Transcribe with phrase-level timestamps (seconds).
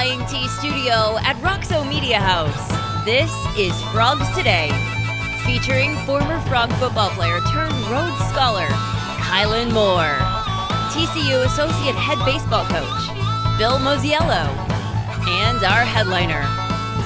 [0.00, 2.56] Flying T studio at Roxo Media House.
[3.04, 4.70] This is Frogs Today,
[5.44, 8.64] featuring former Frog football player turned Rhodes Scholar,
[9.28, 10.16] Caylin Moore,
[10.88, 13.12] TCU Associate Head Baseball Coach,
[13.58, 14.48] Bill Mosiello,
[15.44, 16.48] and our headliner,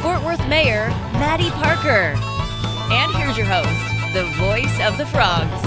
[0.01, 0.87] Fort Worth Mayor
[1.19, 2.15] Mattie Parker.
[2.95, 3.75] And here's your host,
[4.15, 5.63] the voice of the Frogs,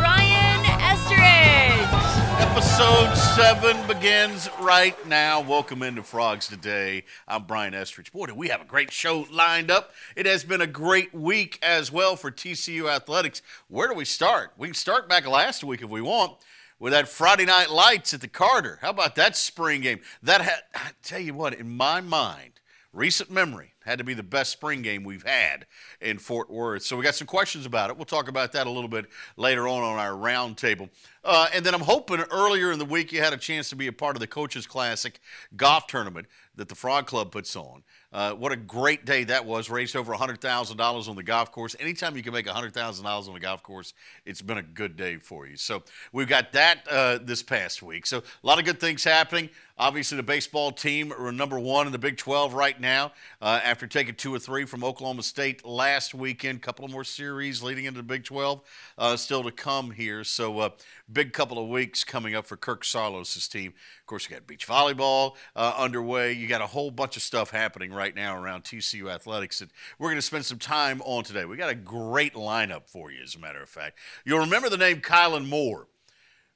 [0.00, 1.97] Brian Estrada.
[2.40, 5.40] Episode 7 begins right now.
[5.40, 7.02] Welcome into Frogs Today.
[7.26, 8.12] I'm Brian Estrada.
[8.12, 9.92] Boy, do we have a great show lined up.
[10.14, 13.42] It has been a great week as well for TCU Athletics.
[13.66, 14.52] Where do we start?
[14.56, 16.34] We can start back last week if we want
[16.78, 18.78] with that Friday night lights at the Carter.
[18.82, 19.98] How about that spring game?
[20.22, 22.60] That I tell you what, in my mind,
[22.92, 25.66] recent memory, had to be the best spring game we've had
[26.00, 26.82] in Fort Worth.
[26.82, 27.96] So we got some questions about it.
[27.96, 30.90] We'll talk about that a little bit later on on our roundtable.
[31.24, 33.86] Uh, and then I'm hoping earlier in the week you had a chance to be
[33.86, 35.18] a part of the Coaches Classic
[35.56, 37.82] golf tournament that the Frog Club puts on.
[38.10, 39.68] Uh, what a great day that was.
[39.68, 41.76] Raised over $100,000 on the golf course.
[41.78, 43.92] Anytime you can make $100,000 on the golf course,
[44.24, 45.56] it's been a good day for you.
[45.56, 45.82] So
[46.12, 48.06] we've got that uh, this past week.
[48.06, 49.50] So a lot of good things happening.
[49.80, 53.86] Obviously, the baseball team are number one in the Big 12 right now uh, after
[53.86, 56.62] taking two or three from Oklahoma State last weekend.
[56.62, 58.60] couple of more series leading into the Big 12
[58.98, 60.24] uh, still to come here.
[60.24, 60.70] So, uh,
[61.12, 63.72] big couple of weeks coming up for Kirk Saarloos' team.
[64.00, 66.32] Of course, you got beach volleyball uh, underway.
[66.32, 70.06] You got a whole bunch of stuff happening right now around TCU athletics that we're
[70.06, 71.44] going to spend some time on today.
[71.44, 73.98] We got a great lineup for you, as a matter of fact.
[74.24, 75.88] You'll remember the name Caylin Moore.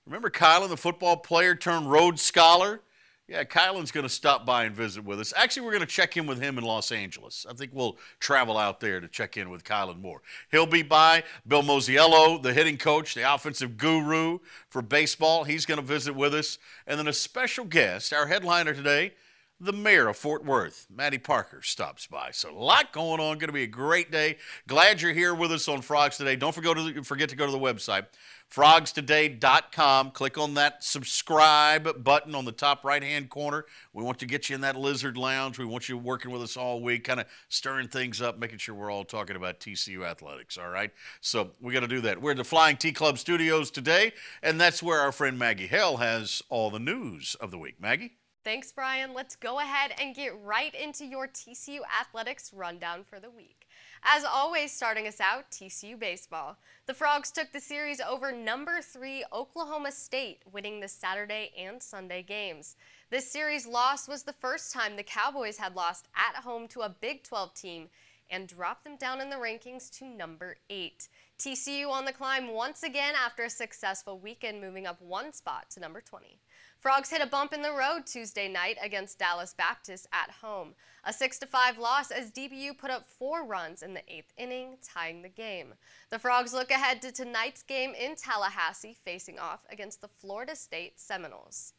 [0.06, 2.80] Remember Caylin, the football player turned Rhodes Scholar?
[3.26, 5.32] Yeah, Caylin's going to stop by and visit with us.
[5.36, 7.44] Actually, we're going to check in with him in Los Angeles.
[7.50, 10.22] I think we'll travel out there to check in with Caylin Moore.
[10.52, 11.24] He'll be by.
[11.46, 14.38] Bill Mosiello, the hitting coach, the offensive guru
[14.68, 16.58] for baseball, he's going to visit with us.
[16.86, 19.14] And then a special guest, our headliner today,
[19.62, 22.30] the mayor of Fort Worth, Mattie Parker, stops by.
[22.32, 23.38] So a lot going on.
[23.38, 24.38] Going to be a great day.
[24.66, 26.34] Glad you're here with us on Frogs today.
[26.34, 28.06] Don't forget to, forget to go to the website,
[28.52, 30.10] frogstoday.com.
[30.10, 33.64] Click on that subscribe button on the top right hand corner.
[33.92, 35.60] We want to get you in that lizard lounge.
[35.60, 38.74] We want you working with us all week, kind of stirring things up, making sure
[38.74, 40.58] we're all talking about TCU athletics.
[40.58, 40.90] All right.
[41.20, 42.20] So we got to do that.
[42.20, 44.12] We're at the Flying T Club studios today,
[44.42, 47.80] and that's where our friend Maggie Hale has all the news of the week.
[47.80, 48.14] Maggie?
[48.44, 49.14] Thanks, Brian.
[49.14, 53.68] Let's go ahead and get right into your TCU athletics rundown for the week.
[54.02, 56.56] As always, starting us out, TCU baseball.
[56.86, 62.24] The Frogs took the series over number three Oklahoma State, winning the Saturday and Sunday
[62.24, 62.74] games.
[63.10, 66.88] This series loss was the first time the Cowboys had lost at home to a
[66.88, 67.88] Big 12 team
[68.28, 71.08] and dropped them down in the rankings to number eight.
[71.38, 75.80] TCU on the climb once again after a successful weekend, moving up one spot to
[75.80, 76.38] number 20.
[76.82, 80.74] Frogs hit a bump in the road Tuesday night against Dallas Baptist at home.
[81.04, 85.28] A 6-5 loss as DBU put up four runs in the eighth inning, tying the
[85.28, 85.74] game.
[86.10, 90.98] The Frogs look ahead to tonight's game in Tallahassee, facing off against the Florida State
[90.98, 91.74] Seminoles.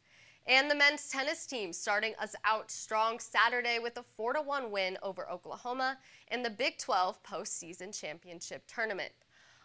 [0.46, 5.28] And the men's tennis team starting us out strong Saturday with a 4-1 win over
[5.28, 5.98] Oklahoma
[6.30, 9.12] in the Big 12 postseason championship tournament.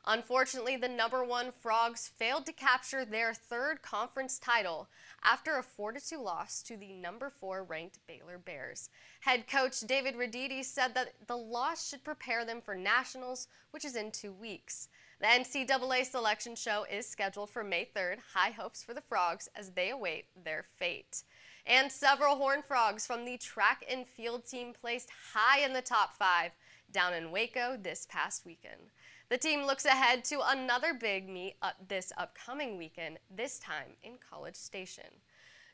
[0.06, 4.88] Unfortunately, the number one Frogs failed to capture their third conference title
[5.24, 8.90] after a 4-2 loss to the number 4 ranked Baylor Bears.
[9.22, 13.96] Head coach David Roditi said that the loss should prepare them for nationals, which is
[13.96, 14.88] in two weeks.
[15.20, 18.20] The NCAA selection show is scheduled for May 3rd.
[18.34, 21.24] High hopes for the Frogs as they await their fate.
[21.68, 26.16] And several Horned Frogs from the track and field team placed high in the top
[26.16, 26.54] five
[26.92, 28.92] down in Waco this past weekend.
[29.30, 34.14] The team looks ahead to another big meet up this upcoming weekend, this time in
[34.28, 35.04] College Station.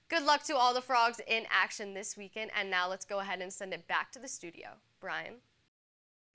[0.10, 3.40] Good luck to all the frogs in action this weekend, and now let's go ahead
[3.40, 4.72] and send it back to the studio.
[5.00, 5.36] Brian.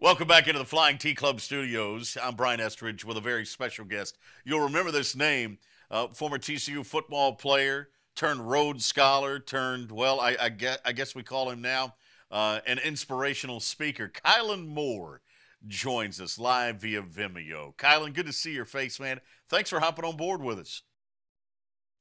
[0.00, 2.17] Welcome back into the Flying T Club studios.
[2.22, 4.17] I'm Brian Estrada with a very special guest.
[4.46, 5.58] You'll remember this name,
[5.90, 11.14] uh, former TCU football player, turned Rhodes Scholar, turned, well, I, I, guess, I guess
[11.14, 11.96] we call him now
[12.31, 15.20] uh, an inspirational speaker, Caylin Moore
[15.66, 17.76] joins us live via Vimeo.
[17.76, 19.20] Caylin, good to see your face, man.
[19.48, 20.82] Thanks for hopping on board with us.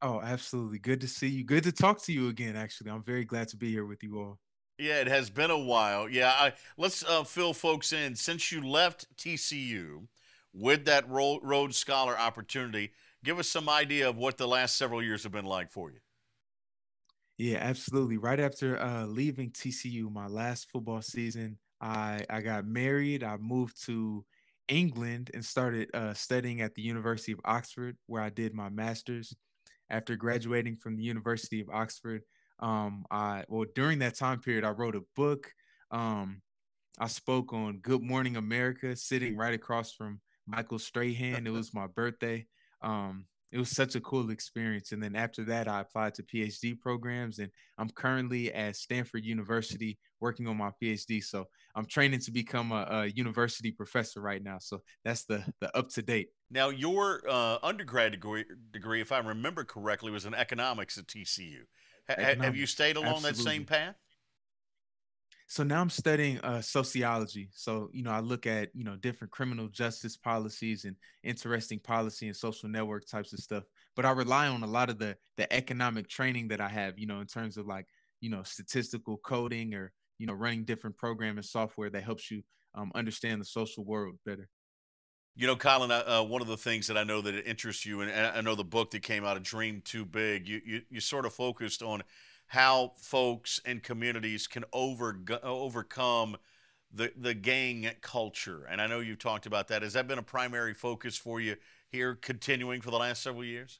[0.01, 0.79] Oh, absolutely.
[0.79, 1.43] Good to see you.
[1.43, 2.89] Good to talk to you again, actually.
[2.89, 4.39] I'm very glad to be here with you all.
[4.77, 6.07] Yeah, it has been a while.
[6.07, 8.15] Yeah, I, let's uh, fill folks in.
[8.15, 10.07] Since you left TCU
[10.53, 12.91] with that Rhodes Scholar opportunity,
[13.25, 15.99] give us some idea of what the last several years have been like for you.
[17.37, 18.17] Yeah, absolutely.
[18.17, 23.23] Right after uh, leaving TCU, my last football season, I I got married.
[23.23, 24.25] I moved to
[24.67, 29.35] England and started uh, studying at the University of Oxford, where I did my master's.
[29.91, 32.21] After graduating from the University of Oxford,
[32.59, 35.53] Um, I well during that time period, I wrote a book.
[35.91, 36.41] Um,
[36.99, 41.47] I spoke on Good Morning America, sitting right across from Michael Strahan.
[41.47, 42.47] It was my birthday.
[42.81, 44.91] Um, it was such a cool experience.
[44.91, 49.97] And then after that, I applied to PhD programs, and I'm currently at Stanford University
[50.19, 51.23] working on my PhD.
[51.23, 54.57] So I'm training to become a, a university professor right now.
[54.59, 56.29] So that's the the up to date.
[56.51, 61.61] Now, your uh, undergrad degree, degree, if I remember correctly, was in economics at TCU.
[62.09, 63.43] H- have you stayed along Absolutely.
[63.43, 63.95] that same path?
[65.49, 67.49] So now I'm studying uh, sociology.
[67.53, 72.27] So you know, I look at you know different criminal justice policies and interesting policy
[72.27, 73.63] and social network types of stuff.
[73.95, 76.99] But I rely on a lot of the the economic training that I have.
[76.99, 77.87] You know, in terms of like
[78.21, 82.43] you know statistical coding or you know running different programming software that helps you
[82.75, 84.49] um, understand the social world better.
[85.35, 88.11] You know, Caylin, uh, one of the things that I know that interests you, and
[88.11, 91.25] I know the book that came out of Dream Too Big, you, you, you sort
[91.25, 92.03] of focused on
[92.49, 96.37] how folks and communities can over, overcome
[96.91, 98.65] the, the gang culture.
[98.65, 99.83] And I know you've talked about that.
[99.83, 101.55] Has that been a primary focus for you
[101.91, 103.79] here, continuing for the last several years?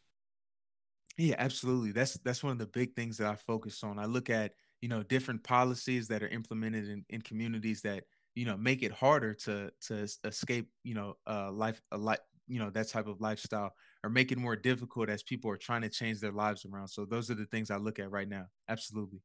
[1.18, 1.92] Yeah, absolutely.
[1.92, 4.00] That's that's one of the big things that I focus on.
[4.00, 8.06] I look at you know different policies that are implemented in, in communities that
[8.36, 12.60] you know make it harder to to escape you know uh life a life you
[12.60, 13.74] know that type of lifestyle
[14.04, 17.06] or make it more difficult as people are trying to change their lives around so
[17.06, 19.22] those are the things i look at right now absolutely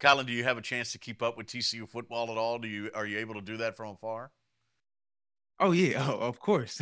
[0.00, 2.68] caylin do you have a chance to keep up with tcu football at all do
[2.68, 4.30] you are you able to do that from afar
[5.60, 6.80] Oh yeah, oh, of course.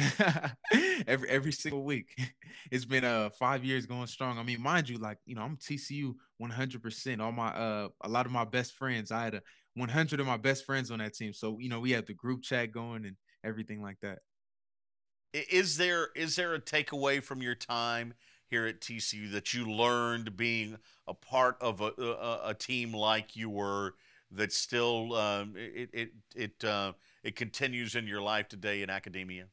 [1.07, 2.15] every every single week.
[2.71, 4.39] It's been uh five years going strong.
[4.39, 6.83] I mean, mind you, like you know, I'm TCU 100.
[6.83, 9.11] percent All my uh, a lot of my best friends.
[9.13, 9.43] I had a
[9.75, 11.33] 100 of my best friends on that team.
[11.33, 14.21] So you know, we had the group chat going and everything like that.
[15.33, 18.15] Is there is there a takeaway from your time
[18.49, 23.37] here at TCU that you learned being a part of a a, a team like
[23.37, 23.95] you were
[24.33, 26.93] that still um, it it it uh,
[27.23, 29.47] it continues in your life today in academia?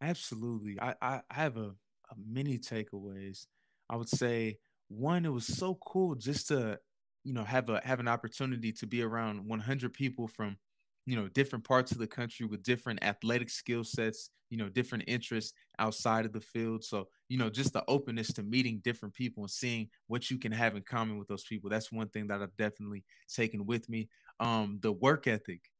[0.00, 1.74] Absolutely, I I, have a,
[2.10, 3.46] a many takeaways.
[3.88, 4.58] I would say
[4.88, 6.78] one, it was so cool just to
[7.24, 10.56] you know have a have an opportunity to be around 100 people from
[11.06, 15.04] you know different parts of the country with different athletic skill sets you know different
[15.06, 16.84] interests outside of the field.
[16.84, 20.52] So you know just the openness to meeting different people and seeing what you can
[20.52, 21.70] have in common with those people.
[21.70, 24.08] That's one thing that i've definitely taken with me.
[24.40, 25.70] Um the work ethic.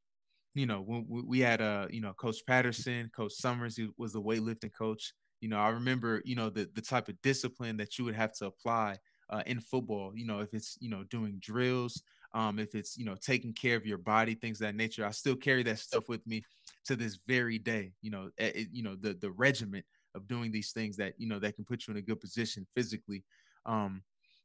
[0.54, 4.22] You know when we had uh you know coach patterson coach summers he was the
[4.22, 5.12] weightlifting coach.
[5.40, 8.32] You know i remember you know the the type of discipline that you would have
[8.34, 8.96] to apply
[9.30, 13.04] uh, in football you know if it's you know doing drills um, if it's you
[13.04, 15.04] know taking care of your body, things of that nature.
[15.04, 16.42] I still carry that stuff with me
[16.86, 17.92] to this very day.
[18.02, 19.84] You know, it, you know the the regiment
[20.14, 22.66] of doing these things that you know that can put you in a good position
[22.74, 23.24] physically.
[23.66, 24.02] Um,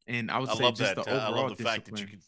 [0.08, 0.96] and I would I say just that.
[0.96, 1.66] the overall I love the discipline.
[1.66, 2.20] fact that you can.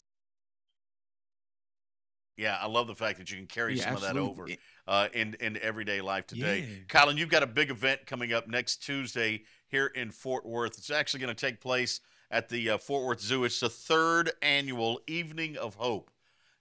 [2.38, 4.20] Yeah, I love the fact that you can carry yeah, some absolutely.
[4.20, 4.48] of that over
[4.88, 6.60] uh, in in everyday life today.
[6.60, 6.84] Yeah.
[6.88, 10.78] Caylin, you've got a big event coming up next Tuesday here in Fort Worth.
[10.78, 12.00] It's actually going to take place
[12.32, 13.44] at the uh, Fort Worth Zoo.
[13.44, 16.12] It's the third annual Evening of Hope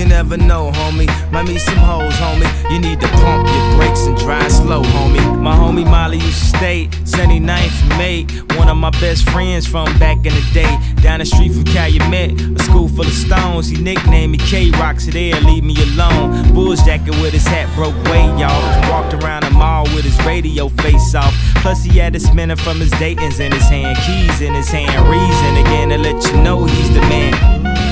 [0.04, 1.08] Never know, homie.
[1.32, 2.48] Might meet some hoes, homie.
[2.70, 5.40] You need to pump your brakes and drive slow, homie.
[5.40, 8.24] My homie Molly used to stay 79th May.
[8.56, 10.78] One of my best friends from back in the day.
[11.02, 13.68] Down the street from Calumet, a school full of stones.
[13.68, 16.54] He nicknamed me K-Rock, so there, leave me alone.
[16.54, 18.90] Bulls jacket with his hat broke way y'all.
[18.90, 21.34] Walked around the mall with his radio face off.
[21.56, 24.92] Plus he had a spinner from his Dayton's in his hand, keys in his hand.
[25.08, 27.91] Reason again to let you know he's the man.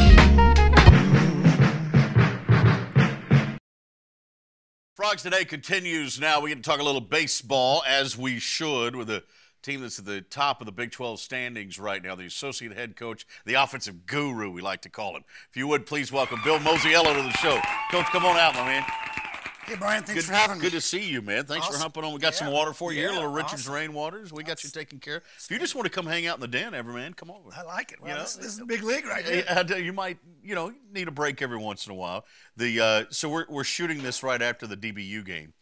[5.00, 6.42] Frogs Today continues now.
[6.42, 9.24] We get to talk a little baseball, as we should, with a
[9.62, 12.96] team that's at the top of the Big 12 standings right now, the associate head
[12.96, 15.24] coach, the offensive guru, we like to call him.
[15.48, 17.58] If you would, please welcome Bill Mosiello to the show.
[17.90, 18.84] Coach, come on out, my man.
[19.70, 20.62] Hey, Brian, thanks Good, for having me.
[20.62, 21.44] good to see you, man.
[21.44, 22.12] Thanks for humping on.
[22.12, 23.92] We got some water for you here, yeah, little Richard's awesome.
[23.92, 24.32] Rainwaters.
[24.32, 25.22] We got you taken care of.
[25.38, 27.50] If you just want to come hang out in the den ever, man, come over.
[27.56, 28.00] I like it.
[28.00, 29.44] Well, You know, this, this is a big league right here.
[29.48, 32.24] I tell you, you might, you know, need a break every once in a while.
[32.56, 35.52] The uh, so we're we're shooting this right after the DBU game,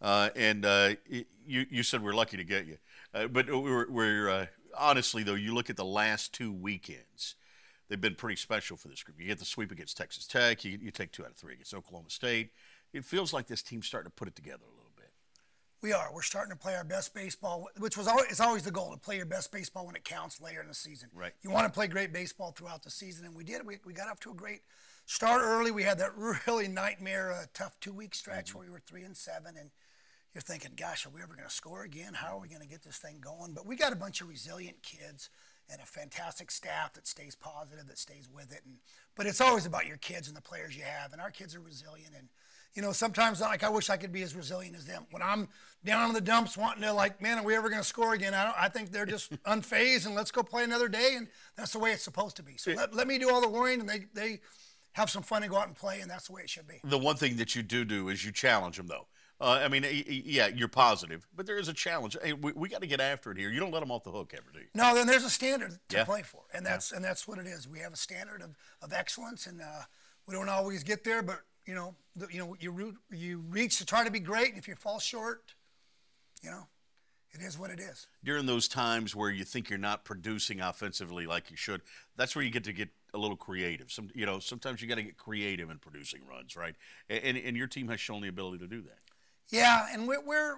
[0.00, 2.78] uh, and uh, you you said we're lucky to get you,
[3.14, 4.46] uh, but we're we're uh,
[4.78, 7.34] honestly though you look at the last two weekends,
[7.88, 9.20] they've been pretty special for this group.
[9.20, 11.74] You get the sweep against Texas Tech, you, you take two out of three against
[11.74, 12.50] Oklahoma State.
[12.96, 15.10] It feels like this team's starting to put it together a little bit.
[15.82, 16.10] We are.
[16.12, 18.96] We're starting to play our best baseball, which was always, it's always the goal to
[18.98, 21.10] play your best baseball when it counts later in the season.
[21.14, 21.32] Right.
[21.42, 23.66] You want to play great baseball throughout the season, and we did.
[23.66, 24.62] We, we got off to a great
[25.04, 25.70] start early.
[25.70, 26.12] We had that
[26.46, 28.58] really nightmare, uh, tough two week stretch Mm-hmm.
[28.58, 29.70] where we were three and seven, and
[30.32, 32.14] you're thinking, "Gosh, are we ever going to score again?
[32.14, 34.28] How are we going to get this thing going?" But we got a bunch of
[34.28, 35.28] resilient kids
[35.70, 38.62] and a fantastic staff that stays positive, that stays with it.
[38.64, 38.76] And
[39.14, 41.60] but it's always about your kids and the players you have, and our kids are
[41.60, 42.28] resilient and
[42.76, 45.06] you know, sometimes like I wish I could be as resilient as them.
[45.10, 45.48] When I'm
[45.84, 48.34] down in the dumps, wanting to like, man, are we ever going to score again?
[48.34, 48.54] I don't.
[48.58, 51.92] I think they're just unfazed and let's go play another day, and that's the way
[51.92, 52.58] it's supposed to be.
[52.58, 54.40] So let, let me do all the worrying, and they they
[54.92, 56.80] have some fun and go out and play, and that's the way it should be.
[56.84, 59.06] The one thing that you do do is you challenge them, though.
[59.38, 62.16] Uh, I mean, yeah, you're positive, but there is a challenge.
[62.22, 63.50] Hey, we, we got to get after it here.
[63.50, 64.66] You don't let them off the hook ever, do you?
[64.74, 66.04] No, then there's a standard to Yeah.
[66.04, 67.68] play for, and that's and that's what it is.
[67.68, 69.82] We have a standard of, of excellence, and uh,
[70.26, 73.78] we don't always get there, but you know, the, you know, you root, you reach
[73.78, 75.54] to try to be great, and if you fall short,
[76.42, 76.66] you know,
[77.32, 78.06] it is what it is.
[78.24, 81.82] During those times where you think you're not producing offensively like you should,
[82.16, 83.90] that's where you get to get a little creative.
[83.90, 86.74] Some, you know, sometimes you got to get creative in producing runs, right?
[87.10, 88.98] And, and your team has shown the ability to do that.
[89.48, 90.54] Yeah, and we're, we're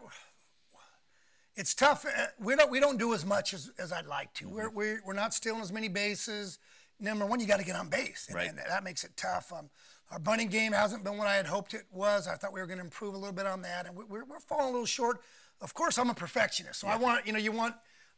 [1.56, 2.04] it's tough.
[2.06, 4.48] Uh, We don't we don't do as much as, as I'd like to.
[4.48, 6.58] We're, we're we're not stealing as many bases.
[7.00, 8.48] Number one, you got to get on base, and, Right.
[8.48, 9.52] and that makes it tough.
[9.52, 9.70] Um,
[10.10, 12.26] our bunting game hasn't been what I had hoped it was.
[12.26, 14.24] I thought we were going to improve a little bit on that, and we, we're
[14.24, 15.20] we're falling a little short.
[15.60, 17.74] Of course, I'm a perfectionist, so I want you know you want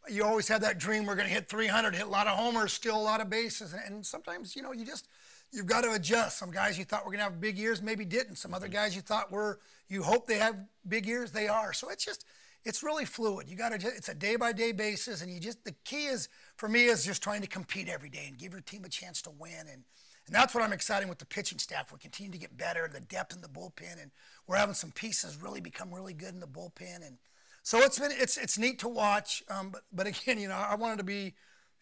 [0.08, 2.72] you always have that dream we're going to hit 300, hit a lot of homers,
[2.72, 5.08] steal a lot of bases, and, and sometimes you know you just
[5.52, 6.38] you've got to adjust.
[6.38, 8.36] Some guys you thought were going to have big years maybe didn't.
[8.36, 8.74] Some other mm-hmm.
[8.74, 10.56] guys you thought were you hope they have
[10.88, 11.72] big years, they are.
[11.72, 12.24] So it's just
[12.64, 13.48] it's really fluid.
[13.48, 16.28] You got to it's a day by day basis, and you just the key is
[16.56, 19.20] for me is just trying to compete every day and give your team a chance
[19.22, 19.82] to win and.
[20.26, 21.90] And that's what I'm excited with the pitching staff.
[21.90, 24.10] We're continuing to get better, the depth in the bullpen, and
[24.46, 27.06] we're having some pieces really become really good in the bullpen.
[27.06, 27.18] And
[27.62, 29.42] so it's been it's it's neat to watch.
[29.48, 31.34] Um, but but again, you know, I wanted to be,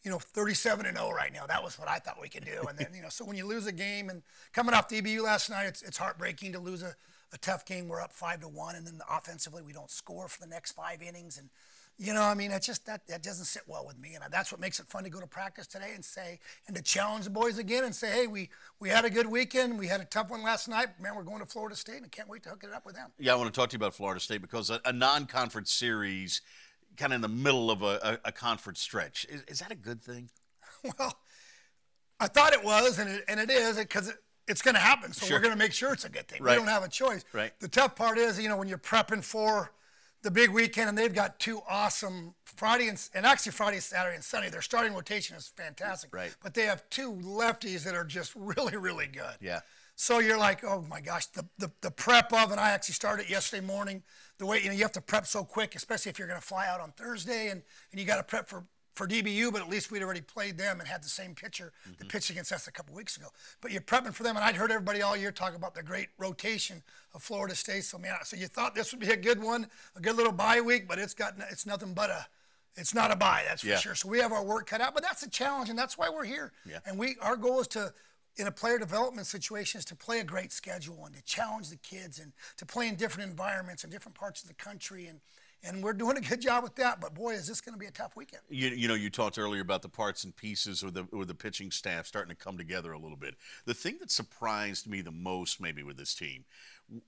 [0.03, 1.47] you know, 37 and 0 right now.
[1.47, 2.65] That was what I thought we could do.
[2.69, 5.51] And then you know, so when you lose a game and coming off DBU last
[5.51, 6.95] night, it's it's heartbreaking to lose a,
[7.33, 7.89] a tough game.
[7.89, 11.03] We're up five to one, and then offensively we don't score for the next five
[11.03, 11.39] innings.
[11.39, 11.51] And
[11.99, 14.53] you know, I mean, it's just that that doesn't sit well with me, and that's
[14.53, 17.31] what makes it fun to go to practice today and say and to challenge the
[17.31, 19.79] boys again and say, hey, we we had a good weekend.
[19.79, 21.01] We had a tough one last night.
[21.01, 22.95] Man, we're going to Florida State, and I can't wait to hook it up with
[22.95, 23.11] them.
[23.19, 26.41] Yeah, I want to talk to you about Florida State because a, a non-conference series,
[26.97, 29.77] kind of in the middle of a, a, a conference stretch, is, is that a
[29.77, 30.31] good thing?
[30.99, 31.19] Well,
[32.21, 35.13] I thought it was, and it, and it is, because it, it's going to happen.
[35.13, 35.37] So Sure.
[35.37, 36.43] we're going to make sure it's a good thing.
[36.43, 36.53] Right.
[36.53, 37.25] We don't have a choice.
[37.33, 37.53] Right.
[37.59, 39.73] The tough part is, you know, when you're prepping for
[40.23, 44.25] the big weekend, and they've got two awesome Friday and, and actually Friday, Saturday, and
[44.25, 44.51] Sunday.
[44.51, 46.15] Their starting rotation is fantastic.
[46.15, 46.35] Right.
[46.43, 49.37] But they have two lefties that are just really, really good.
[49.41, 49.61] Yeah.
[49.95, 53.29] So you're like, oh my gosh, the, the, the prep of, and I actually started
[53.29, 54.05] yesterday morning.
[54.39, 56.47] The way, you know, you have to prep so quick, especially if you're going to
[56.47, 58.65] fly out on Thursday and, and you got to prep for,
[58.99, 61.93] for DBU, but at least we'd already played them and had the same pitcher that
[61.93, 62.09] mm-hmm.
[62.09, 63.29] pitched against us a couple weeks ago.
[63.61, 66.09] But you're prepping for them, and I'd heard everybody all year talk about the great
[66.19, 66.83] rotation
[67.15, 67.85] of Florida State.
[67.85, 70.61] So, man, so you thought this would be a good one, a good little bye
[70.61, 72.27] week, but it's got it's nothing but a
[72.75, 73.79] it's not a bye, that's for Yeah.
[73.79, 73.95] sure.
[73.95, 76.25] So we have our work cut out, but that's a challenge, and that's why we're
[76.25, 76.53] here.
[76.67, 76.81] Yeah.
[76.85, 77.95] And we our goal is to,
[78.37, 81.77] in a player development situation, is to play a great schedule and to challenge the
[81.77, 85.21] kids and to play in different environments and different parts of the country and
[85.65, 87.01] and we're doing a good job with that.
[87.01, 88.43] But boy, is this going to be a tough weekend.
[88.49, 91.35] You, you know, you talked earlier about the parts and pieces or the or the
[91.35, 93.35] pitching staff starting to come together a little bit.
[93.65, 96.45] The thing that surprised me the most, maybe with this team,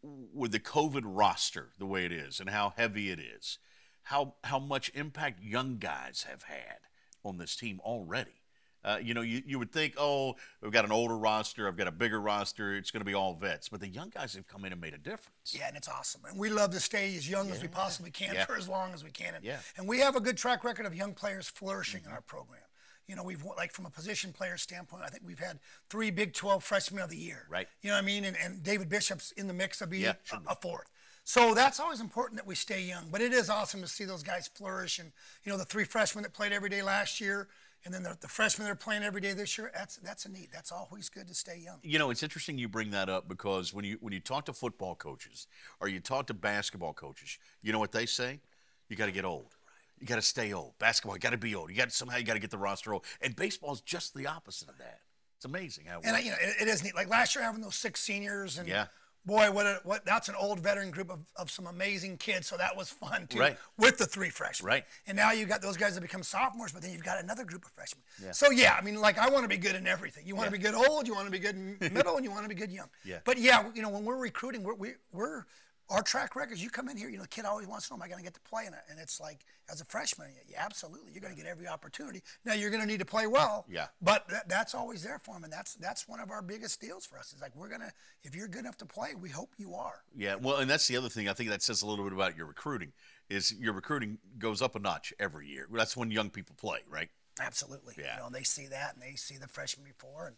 [0.03, 3.59] with the COVID roster the way it is and how heavy it is,
[4.05, 6.79] how how much impact young guys have had
[7.25, 8.40] on this team already.
[8.85, 11.87] Uh, you know, you, you would think, oh, we've got an older roster, I've got
[11.87, 13.69] a bigger roster, it's going to be all vets.
[13.69, 15.53] But the young guys have come in and made a difference.
[15.53, 16.23] Yeah, and it's awesome.
[16.29, 18.47] And we love to stay as young as we possibly can Yeah.
[18.47, 19.35] for as long as we can.
[19.35, 19.59] And, Yeah.
[19.77, 22.63] and we have a good track record of young players flourishing in our program.
[23.07, 25.59] You know, we've like from a position player standpoint, I think we've had
[25.89, 27.45] three Big 12 freshmen of the year.
[27.51, 27.69] Right.
[27.83, 28.25] You know what I mean?
[28.25, 30.89] And, and David Bishop's in the mix of being Yeah, a, a fourth.
[31.25, 33.09] So that's always important that we stay young.
[33.11, 34.99] But it is awesome to see those guys flourish.
[34.99, 35.13] And
[35.45, 37.49] you know, the three freshmen that played every day last year,
[37.85, 39.71] and then the, the freshmen that are playing every day this year.
[39.75, 40.51] That's that's a neat.
[40.53, 41.79] That's always good to stay young.
[41.83, 44.53] You know, it's interesting you bring that up because when you when you talk to
[44.53, 45.47] football coaches
[45.81, 48.41] or you talk to basketball coaches, you know what they say?
[48.89, 49.57] You got to get old.
[49.99, 50.73] You got to stay old.
[50.79, 51.71] Basketball, you got to be old.
[51.71, 53.05] You got somehow you got to get the roster old.
[53.21, 55.01] And baseball is just the opposite of that.
[55.37, 56.01] It's amazing how.
[56.01, 56.95] It And I, you know, it, it is neat.
[56.95, 58.87] Like last year, having those six seniors, and Yeah.
[59.27, 62.47] Boy, what a, what that's an old veteran group of, of some amazing kids.
[62.47, 63.57] So that was fun too, Right.
[63.77, 64.67] with the three freshmen.
[64.69, 64.85] Right.
[65.07, 67.65] And now you've got those guys that become sophomores, but then you've got another group
[67.65, 68.03] of freshmen.
[68.23, 68.33] Yeah.
[68.33, 70.27] So yeah, I mean, like I want to be good in everything.
[70.27, 72.31] You want to be good old, you want to be good in middle, and you
[72.31, 72.89] want to be good young.
[73.05, 73.19] Yeah.
[73.25, 75.45] But yeah, you know, when we're recruiting, we're we, we're
[75.91, 76.63] our track records.
[76.63, 78.19] You come in here, you know, the kid always wants to know, am I going
[78.19, 78.81] to get to play in it?
[78.89, 82.23] And it's like, as a freshman, yeah, absolutely, you're going to get every opportunity.
[82.45, 83.67] Now you're going to need to play well.
[83.81, 83.87] Yeah.
[84.03, 87.07] But that, that's always there for him, and that's that's one of our biggest deals
[87.07, 87.33] for us.
[87.33, 87.93] Is like we're gonna,
[88.25, 90.03] if you're good enough to play, we hope you are.
[90.17, 91.29] Yeah, well, and that's the other thing.
[91.29, 92.93] I think that says a little bit about your recruiting.
[93.29, 95.69] Is your recruiting goes up a notch every year.
[95.71, 97.11] That's when young people play, right?
[97.41, 97.95] Absolutely.
[97.99, 98.17] Yeah.
[98.17, 100.37] You know, they see that, and they see the freshman before, and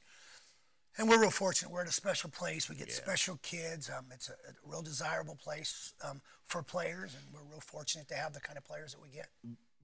[0.99, 1.71] and we're real fortunate.
[1.71, 2.69] We're in a special place.
[2.69, 2.95] We get Yeah.
[2.95, 3.89] special kids.
[3.91, 8.15] Um, it's a, a real desirable place um, for players, and we're real fortunate to
[8.15, 9.29] have the kind of players that we get.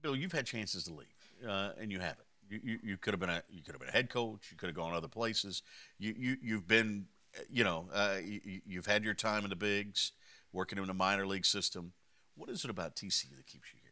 [0.01, 2.27] Bill, you've had chances to leave, uh, and you haven't.
[2.49, 4.47] You, you, you could have been a you could have been a head coach.
[4.51, 5.61] You could have gone other places.
[5.99, 7.05] You you you've been,
[7.49, 10.13] you know, uh, you, you- you've had your time in the bigs,
[10.51, 11.93] working in the minor league system.
[12.35, 13.89] What is it about TCU that keeps you here?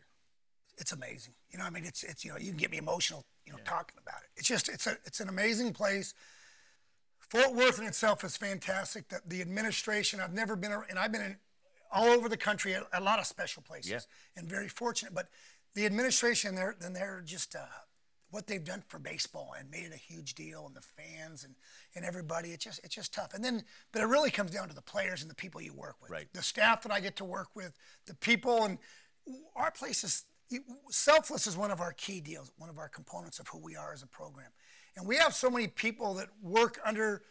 [0.79, 1.33] it's amazing.
[1.49, 3.59] You know, I mean, it's it's you know, you can get me emotional, you know,
[3.65, 4.29] talking about it.
[4.37, 6.13] It's just it's a it's an amazing place.
[7.29, 9.09] Fort Worth in itself is fantastic.
[9.09, 11.37] The, the administration, I've never been, and I've been in
[11.91, 13.99] all over the country, a, a lot of special places, Yeah.
[14.35, 15.13] and very fortunate.
[15.13, 15.27] But
[15.73, 17.59] the administration, they're then they're just uh,
[18.29, 21.55] what they've done for baseball and made it a huge deal, and the fans and
[21.95, 22.49] and everybody.
[22.51, 23.33] It's just it's just tough.
[23.33, 25.95] And then, but it really comes down to the players and the people you work
[26.01, 26.27] with, Right.
[26.33, 27.73] the staff that I get to work with,
[28.05, 28.77] the people, and
[29.55, 30.25] our place is
[30.89, 33.91] selfless is one of our key deals, one of our components of who we are
[33.93, 34.51] as a program.
[34.97, 37.21] And we have so many people that work under,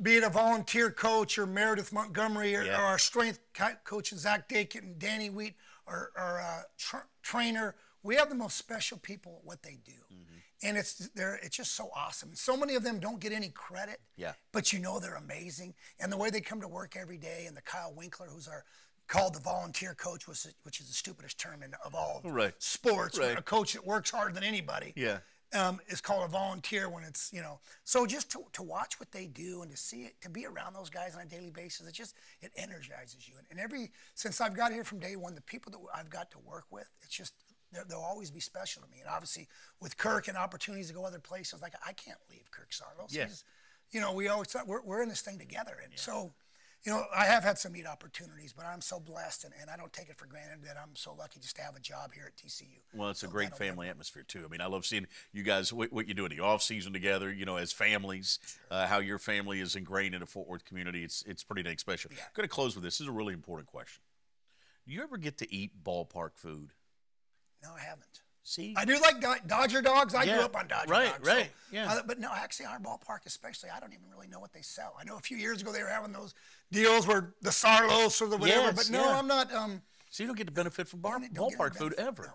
[0.00, 2.80] be it a volunteer coach or Meredith Montgomery or, Yeah.
[2.80, 5.54] or our strength co- coach Zach Dakin and Danny Wheat
[5.86, 7.74] or our uh, tra- trainer.
[8.04, 9.92] We have the most special people at what they do.
[10.60, 12.30] And it's they're, it's just so awesome.
[12.34, 14.32] So many of them don't get any credit, Yeah.
[14.50, 15.74] but you know they're amazing.
[16.00, 18.64] And the way they come to work every day, and the Kyle Winkler, who's our
[19.06, 22.54] called the volunteer coach, which is, the stupidest term in, of all Right.
[22.58, 23.16] sports.
[23.18, 23.38] Right.
[23.38, 25.18] A coach that works harder than anybody Yeah.
[25.54, 27.58] Um, is called a volunteer when it's you know.
[27.84, 30.74] So just to, to watch what they do and to see it, to be around
[30.74, 33.34] those guys on a daily basis, it just it energizes you.
[33.38, 36.30] And, and every since I've got here from day one, the people that I've got
[36.32, 37.32] to work with, it's just
[37.72, 38.98] they'll always be special to me.
[39.00, 39.48] And obviously
[39.80, 43.14] with Kirk and opportunities to go other places, like I can't leave Kirk Saarloos.
[43.14, 43.28] Yeah.
[43.90, 45.78] You know, we always thought we're, we're in this thing together.
[45.82, 46.32] And so,
[46.88, 49.76] you know, I have had some neat opportunities, but I'm so blessed and, and I
[49.76, 52.24] don't take it for granted that I'm so lucky just to have a job here
[52.26, 52.78] at TCU.
[52.94, 54.42] Well, it's a great family atmosphere too.
[54.46, 56.94] I mean, I love seeing you guys what, what you do in the off season
[56.94, 57.30] together.
[57.30, 58.38] You know, as families,
[58.70, 61.04] uh, how your family is ingrained in the Fort Worth community.
[61.04, 62.10] It's it's pretty dang special.
[62.10, 62.96] I'm Going to close with this.
[62.96, 64.00] This is a really important question.
[64.86, 66.70] Do you ever get to eat ballpark food?
[67.62, 68.22] No, I haven't.
[68.48, 70.14] See, I do like Do- Dodger dogs.
[70.14, 71.28] I Yeah, grew up on Dodger right, dogs.
[71.28, 71.92] so- right, yeah.
[71.92, 74.94] uh, but no, actually, our ballpark, especially, I don't even really know what they sell.
[74.98, 76.32] I know a few years ago they were having those
[76.72, 78.62] deals where the Saarloos or the whatever.
[78.68, 79.18] Yes, but no, yeah.
[79.18, 79.52] I'm not.
[79.52, 81.92] Um, so you don't get the benefit from bar, don't- don't get any ballpark food
[81.98, 82.22] ever.
[82.28, 82.32] no.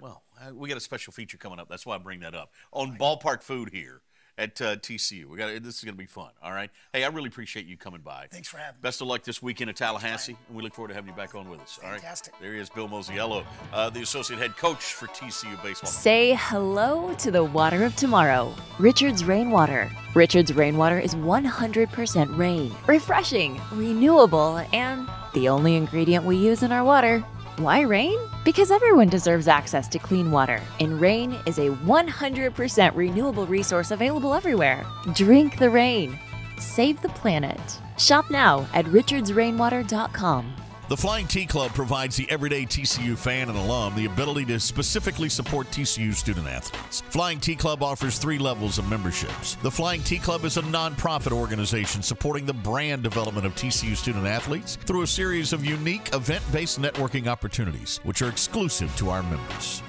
[0.00, 1.68] Well, we got a special feature coming up.
[1.68, 4.02] That's why I bring that up on ballpark food here
[4.38, 5.26] at uh, TCU.
[5.26, 6.30] We got this is going to be fun.
[6.42, 6.70] All right.
[6.92, 8.28] Hey, I really appreciate you coming by.
[8.30, 8.82] Thanks for having me.
[8.82, 11.34] Best of luck this weekend at Tallahassee, and we look forward to having you back
[11.34, 11.78] on with us.
[11.82, 12.00] All right.
[12.00, 12.34] Fantastic.
[12.40, 15.90] There he is, Bill Mosiello, uh, the associate head coach for TCU baseball.
[15.90, 18.54] Say hello to the water of tomorrow.
[18.78, 19.90] Richard's Rainwater.
[20.14, 26.84] Richard's Rainwater is 100% rain, refreshing, renewable, and the only ingredient we use in our
[26.84, 27.24] water.
[27.58, 28.20] Why rain?
[28.44, 34.32] Because everyone deserves access to clean water, and rain is a 100% renewable resource available
[34.32, 34.86] everywhere.
[35.12, 36.16] Drink the rain.
[36.60, 37.60] Save the planet.
[37.98, 40.67] Shop now at richardsrainwater.com.
[40.88, 45.28] The Flying T Club provides the everyday TCU fan and alum the ability to specifically
[45.28, 47.02] support TCU student athletes.
[47.10, 49.56] Flying T Club offers three levels of memberships.
[49.56, 54.26] The Flying T Club is a nonprofit organization supporting the brand development of TCU student
[54.26, 59.22] athletes through a series of unique event based networking opportunities, which are exclusive to our
[59.24, 59.82] members.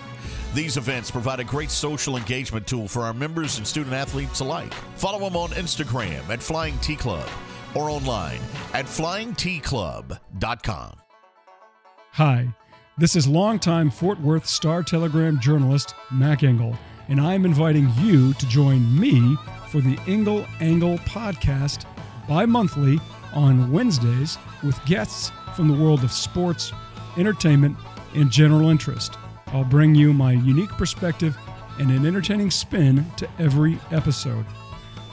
[0.53, 4.73] These events provide a great social engagement tool for our members and student athletes alike.
[4.97, 7.29] Follow them on Instagram at Flying T Club
[7.75, 8.39] or online
[8.73, 10.93] at flyingtclub.com.
[12.13, 12.47] Hi,
[12.97, 16.75] this is longtime Fort Worth Star Telegram journalist Mac Engel,
[17.07, 19.37] and I'm inviting you to join me
[19.69, 21.85] for the Engel Angle podcast
[22.27, 22.99] bi monthly
[23.33, 26.71] on Wednesdays with guests from the world of sports,
[27.17, 27.77] entertainment,
[28.15, 29.17] and general interest.
[29.47, 31.37] I'll bring you my unique perspective
[31.79, 34.45] and an entertaining spin to every episode.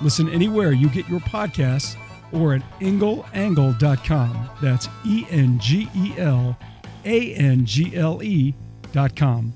[0.03, 1.97] Listen anywhere you get your podcasts
[2.33, 4.51] or at engelangle.com.
[4.63, 6.57] That's E N G E L
[7.05, 9.53] A N G L E.com.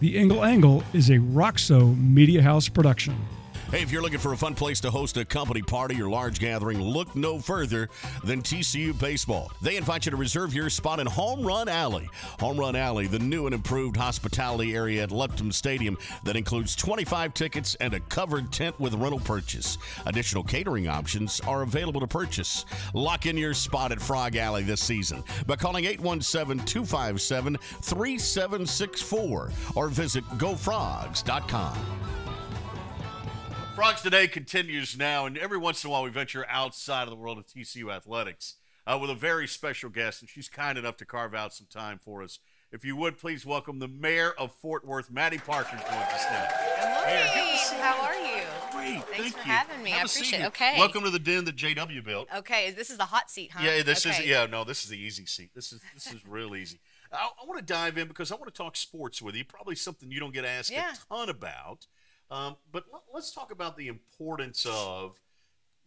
[0.00, 3.14] The Engel Angle is a Roxo Media House production.
[3.72, 6.38] Hey, if you're looking for a fun place to host a company party or large
[6.38, 7.88] gathering, look no further
[8.22, 9.50] than TCU Baseball.
[9.62, 12.06] They invite you to reserve your spot in Home Run Alley.
[12.38, 17.32] Home Run Alley, the new and improved hospitality area at Lupton Stadium that includes 25
[17.32, 19.78] tickets and a covered tent with rental purchase.
[20.04, 22.66] Additional catering options are available to purchase.
[22.92, 29.88] Lock in your spot at Frog Alley this season by calling 817 257 3764 or
[29.88, 32.21] visit gofrogs.com.
[33.74, 37.16] Frogs Today continues now, and every once in a while we venture outside of the
[37.16, 38.56] world of TCU athletics
[38.86, 41.98] uh, with a very special guest, and she's kind enough to carve out some time
[42.02, 42.38] for us.
[42.70, 46.48] If you would, please welcome the mayor of Fort Worth, Mattie Parker, joins us now.
[47.04, 47.78] Good.
[47.80, 48.42] How are you?
[48.72, 49.44] Great, Thanks thank for you.
[49.44, 49.90] having me.
[49.90, 50.46] Have I appreciate it.
[50.46, 50.74] Okay.
[50.78, 52.28] Welcome to the den that JW built.
[52.38, 53.60] Okay, this is the hot seat, huh?
[53.64, 55.50] Yeah, this is yeah, no, this is the easy seat.
[55.54, 56.78] This is this is real easy.
[57.12, 59.44] I, I want to dive in because I want to talk sports with you.
[59.44, 60.92] Probably something you don't get asked Yeah.
[60.92, 61.86] a ton about.
[62.32, 65.20] Um, but let, let's talk about the importance of.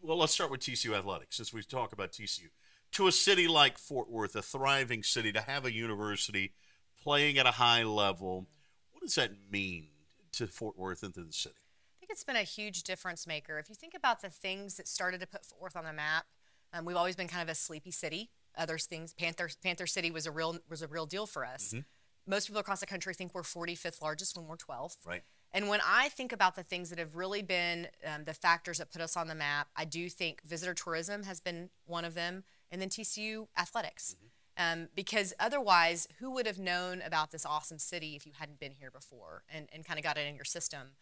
[0.02, 2.50] Well, let's start with TCU athletics since we talk about TCU.
[2.92, 6.54] To a city like Fort Worth, a thriving city, to have a university
[7.02, 8.48] playing at a high level,
[8.92, 9.88] what does that mean
[10.34, 11.56] to Fort Worth and to the city?
[11.56, 13.58] I think it's been a huge difference maker.
[13.58, 16.26] If you think about the things that started to put Fort Worth on the map,
[16.72, 18.30] um, we've always been kind of a sleepy city.
[18.56, 21.70] Other things, Panther Panther City was a real was a real deal for us.
[21.70, 21.80] Mm-hmm.
[22.28, 24.98] Most people across the country think we're 45th largest when we're 12th.
[25.06, 25.24] Right.
[25.52, 28.92] And when I think about the things that have really been um, the factors that
[28.92, 32.44] put us on the map, I do think visitor tourism has been one of them,
[32.70, 34.18] and then TCU athletics.
[34.58, 38.72] Um, because otherwise, who would have known about this awesome city if you hadn't been
[38.72, 40.96] here before and, and kind of got it in your system?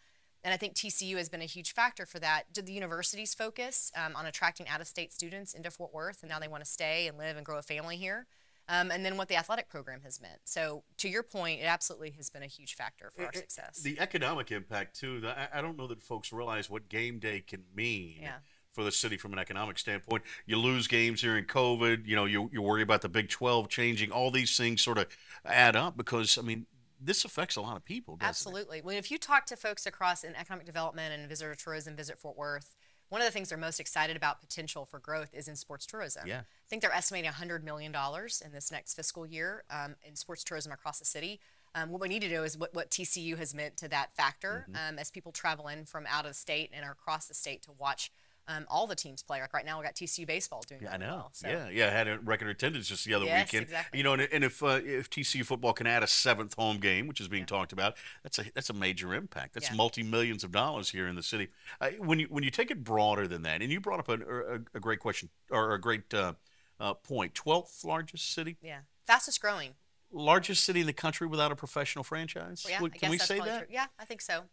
[0.44, 2.52] And I think TCU has been a huge factor for that.
[2.52, 6.30] Did the universities focus um, on attracting out of state students into Fort Worth, and
[6.30, 8.26] now they want to stay and live and grow a family here?
[8.68, 10.40] Um, and then what the athletic program has meant.
[10.44, 13.52] So, to your point, it absolutely has been a huge factor for our It- it-
[13.52, 13.82] success.
[13.82, 15.22] The economic impact too.
[15.26, 18.38] I, I don't know that folks realize what game day can mean Yeah.
[18.72, 20.22] for the city from an economic standpoint.
[20.46, 22.06] You lose games during COVID.
[22.06, 24.10] You know, you you worry about the Big Twelve changing.
[24.10, 25.08] All these things sort of
[25.44, 26.66] add up because I mean,
[26.98, 28.16] this affects a lot of people.
[28.16, 28.28] Doesn't It?
[28.30, 28.80] Absolutely.
[28.80, 32.36] Well, if you talk to folks across in economic development and visitor tourism, Visit Fort
[32.38, 32.74] Worth,
[33.08, 36.26] one of the things they're most excited about potential for growth is in sports tourism.
[36.26, 36.40] Yeah.
[36.40, 40.72] I think they're estimating $100 million in this next fiscal year um, in sports tourism
[40.72, 41.40] across the city.
[41.76, 44.66] Um, what we need to know is what, what TCU has meant to that factor
[44.70, 44.94] Mm-hmm.
[44.94, 47.72] um, as people travel in from out of state and are across the state to
[47.72, 48.10] watch
[48.48, 49.40] um, all the teams play.
[49.40, 51.06] Like right now, we got TCU baseball doing Yeah, I know.
[51.06, 51.30] well.
[51.32, 51.48] So.
[51.48, 51.90] Yeah, yeah.
[51.90, 53.64] Had a record attendance just the other Yes, weekend.
[53.64, 53.98] exactly.
[53.98, 57.06] You know, and, and if uh, if TCU football can add a seventh home game,
[57.06, 59.54] which is being talked about, that's a that's a major impact.
[59.54, 59.76] That's Yeah.
[59.76, 61.48] multi millions of dollars here in the city.
[61.80, 64.14] Uh, when you when you take it broader than that, and you brought up a,
[64.14, 66.34] a, a great question or a great uh,
[66.80, 67.34] uh, point.
[67.34, 68.80] Twelfth largest city, Yeah.
[69.06, 69.74] Fastest growing.
[70.12, 72.62] largest city in the country without a professional franchise.
[72.64, 73.58] Well, yeah, can guess we that's say that?
[73.58, 73.66] true.
[73.70, 74.44] Yeah, I think so.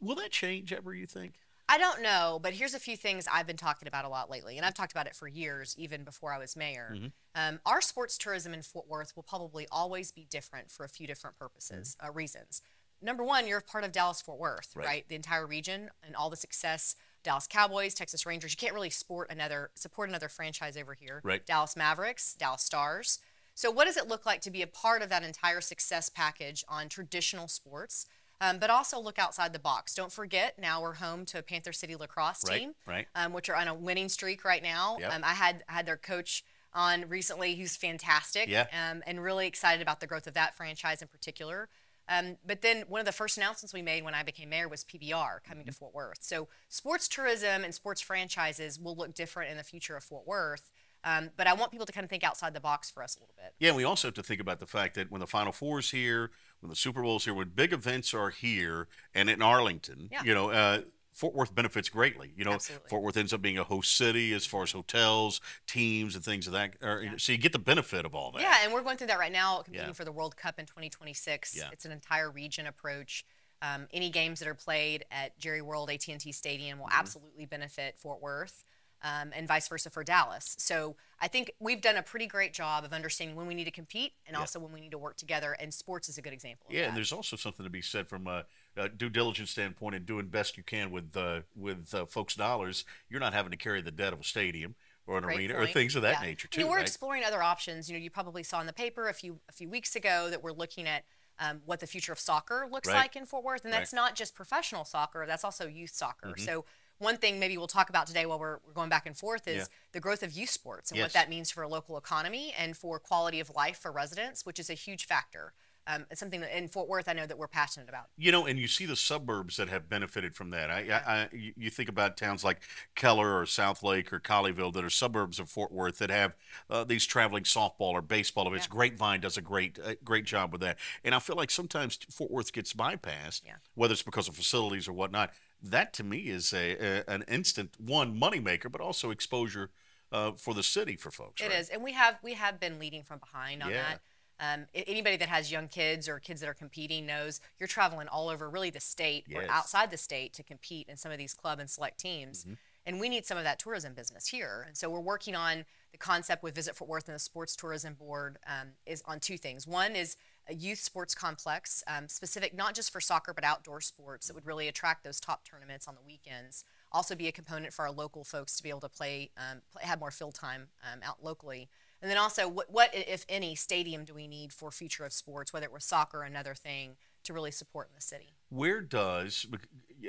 [0.00, 0.94] Will that change ever?
[0.94, 1.34] You think?
[1.70, 4.56] I don't know, but here's a few things I've been talking about a lot lately,
[4.56, 6.96] and I've talked about it for years, even before I was mayor.
[7.36, 11.06] Um, our sports tourism in Fort Worth will probably always be different for a few
[11.06, 12.60] different purposes, uh, reasons.
[13.00, 14.84] Number one, you're a part of Dallas Fort Worth, Right.
[14.86, 15.08] right.
[15.08, 16.96] The entire region and all the success.
[17.22, 18.52] Dallas Cowboys, Texas Rangers.
[18.52, 21.20] You can't really sport another support another franchise over here.
[21.22, 21.44] Right.
[21.46, 23.20] Dallas Mavericks, Dallas Stars.
[23.54, 26.64] So, what does it look like to be a part of that entire success package
[26.66, 28.06] on traditional sports?
[28.40, 29.94] Um, but also look outside the box.
[29.94, 33.06] Don't forget, now we're home to a Panther City lacrosse Right, team, right.
[33.14, 34.96] Um, which are on a winning streak right now.
[34.98, 35.12] Yep.
[35.14, 38.66] Um, I had had their coach on recently, who's fantastic, Yeah.
[38.72, 41.68] um, and really excited about the growth of that franchise in particular.
[42.08, 44.84] Um, but then one of the first announcements we made when I became mayor was
[44.84, 45.70] PBR coming Mm-hmm.
[45.70, 46.18] to Fort Worth.
[46.22, 50.72] So sports tourism and sports franchises will look different in the future of Fort Worth.
[51.04, 53.20] Um, but I want people to kind of think outside the box for us a
[53.20, 53.54] little bit.
[53.58, 55.78] Yeah, and we also have to think about the fact that when the Final Four
[55.78, 60.08] is here, when the Super Bowl's here, when big events are here and in Arlington,
[60.12, 60.22] Yeah.
[60.24, 60.82] you know, uh,
[61.12, 62.32] Fort Worth benefits greatly.
[62.36, 62.88] You know, Absolutely.
[62.88, 66.46] Fort Worth ends up being a host city as far as hotels, teams, and things
[66.46, 66.76] of that.
[66.82, 68.42] Or, So you get the benefit of all that.
[68.42, 69.92] Yeah, and we're going through that right now, competing Yeah.
[69.92, 71.56] for the World Cup in 2026.
[71.56, 71.68] Yeah.
[71.72, 73.24] It's an entire region approach.
[73.62, 76.98] Um, any games that are played at Jerry World, AT&T Stadium will Mm-hmm.
[77.00, 78.64] absolutely benefit Fort Worth,
[79.02, 80.56] um, and vice versa for Dallas.
[80.58, 83.70] So I think we've done a pretty great job of understanding when we need to
[83.70, 85.56] compete and also when we need to work together.
[85.58, 86.66] And sports is a good example.
[86.68, 88.44] Of Yeah, and there's also something to be said from a,
[88.76, 92.84] a due diligence standpoint and doing best you can with uh, with uh, folks' dollars.
[93.08, 94.74] You're not having to carry the debt of a stadium
[95.06, 96.26] or an Great arena or things of that Yeah.
[96.28, 96.60] nature You too.
[96.62, 96.82] know, we're right?
[96.82, 97.88] exploring other options.
[97.88, 100.42] You know, you probably saw in the paper a few a few weeks ago that
[100.42, 101.04] we're looking at
[101.38, 102.96] um, what the future of soccer looks Right.
[102.96, 103.98] like in Fort Worth, and that's Right.
[103.98, 104.08] Mm-hmm.
[104.08, 106.34] not just professional soccer; that's also youth soccer.
[106.36, 106.64] So.
[107.00, 109.56] One thing maybe we'll talk about today while we're, we're going back and forth is
[109.56, 109.64] Yeah.
[109.92, 111.06] the growth of youth sports and Yes.
[111.06, 114.58] what that means for a local economy and for quality of life for residents, which
[114.58, 115.54] is a huge factor.
[115.86, 118.10] Um, it's something that in Fort Worth I know that we're passionate about.
[118.18, 120.70] You know, and you see the suburbs that have benefited from that.
[120.70, 122.60] I, I, I you think about towns like
[122.94, 126.36] Keller or Southlake or Colleyville that are suburbs of Fort Worth that have
[126.68, 128.66] uh, these traveling softball or baseball events.
[128.66, 128.76] Yeah.
[128.76, 130.76] Grapevine does a great, uh, great job with that.
[131.02, 133.54] And I feel like sometimes Fort Worth gets bypassed, Yeah.
[133.74, 135.32] whether it's because of facilities or whatnot.
[135.62, 139.70] That to me is a, a an instant one moneymaker, but also exposure
[140.12, 141.40] uh, for the city for folks.
[141.40, 141.60] It right?
[141.60, 143.82] is, and we have we have been leading from behind on Yeah.
[143.82, 144.00] that.
[144.42, 148.30] Um, anybody that has young kids or kids that are competing knows you're traveling all
[148.30, 151.58] over really the state or outside the state to compete in some of these club
[151.58, 152.44] and select teams.
[152.44, 152.54] Mm-hmm.
[152.86, 154.64] And we need some of that tourism business here.
[154.66, 157.92] And so we're working on the concept with Visit Fort Worth and the Sports Tourism
[157.92, 159.66] Board um, is on two things.
[159.66, 160.16] One is
[160.50, 164.46] a youth sports complex, um, specific not just for soccer but outdoor sports that would
[164.46, 166.64] really attract those top tournaments on the weekends.
[166.92, 169.82] Also, be a component for our local folks to be able to play, um, play
[169.84, 171.68] have more field time um, out locally.
[172.02, 175.52] And then also, what, what, if any, stadium do we need for future of sports,
[175.52, 178.34] whether it was soccer or another thing, to really support in the city?
[178.48, 179.46] Where does,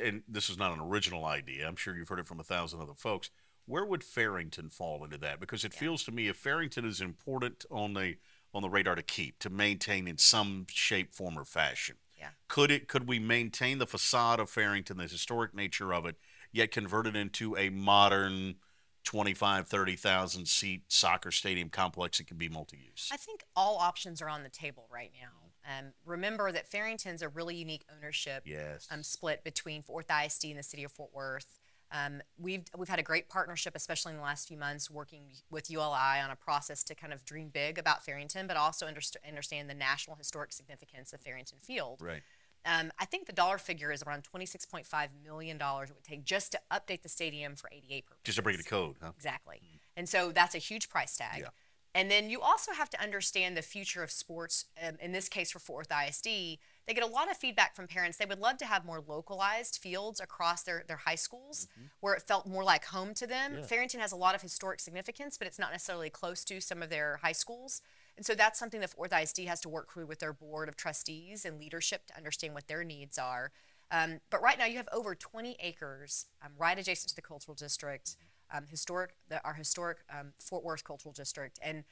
[0.02, 2.82] and this is not an original idea, I'm sure you've heard it from a thousand
[2.82, 3.30] other folks,
[3.68, 5.40] where would Farrington fall into that?
[5.40, 8.16] Because it feels to me if Farrington is important on the
[8.54, 11.96] on the radar to keep, to maintain in some shape, form, or fashion.
[12.18, 12.30] Yeah.
[12.48, 16.18] Could it could we maintain the facade of Farrington, the historic nature of it,
[16.52, 18.56] yet convert it into a modern
[19.04, 23.10] 25, 30,000 seat soccer stadium complex that can be multi-use?
[23.12, 25.30] I think all options are on the table right now.
[25.66, 28.88] Um, remember that Farrington's a really unique ownership Yes.
[28.92, 31.60] um, split between Fort Worth ISD and the city of Fort Worth.
[31.92, 35.70] Um, we've we've had a great partnership, especially in the last few months, working with
[35.70, 39.70] ULI on a process to kind of dream big about Farrington, but also underst- understand
[39.70, 42.00] the national historic significance of Farrington Field.
[42.02, 42.22] right.
[42.64, 44.86] Um, I think the dollar figure is around $26.5
[45.24, 48.22] million it would take just to update the stadium for ADA purposes.
[48.24, 49.14] Just to bring it to code, huh?
[49.16, 49.62] Exactly.
[49.98, 51.40] And so that's a huge price tag.
[51.40, 51.48] Yeah.
[51.94, 54.66] And then you also have to understand the future of sports.
[54.82, 57.88] Um, in this case, for Fort Worth ISD, they get a lot of feedback from
[57.88, 58.18] parents.
[58.18, 61.68] They would love to have more localized fields across their, their high schools
[62.00, 63.58] where it felt more like home to them.
[63.58, 63.62] Yeah.
[63.64, 66.90] Farrington has a lot of historic significance, but it's not necessarily close to some of
[66.90, 67.82] their high schools.
[68.18, 70.70] And so that's something that Fort Worth ISD has to work through with their board
[70.70, 73.52] of trustees and leadership to understand what their needs are.
[73.92, 77.56] Um, but right now, you have over 20 acres um, right adjacent to the cultural
[77.56, 78.16] district,
[78.54, 81.60] um, historic, the, our historic um, Fort Worth Cultural District.
[81.62, 81.84] And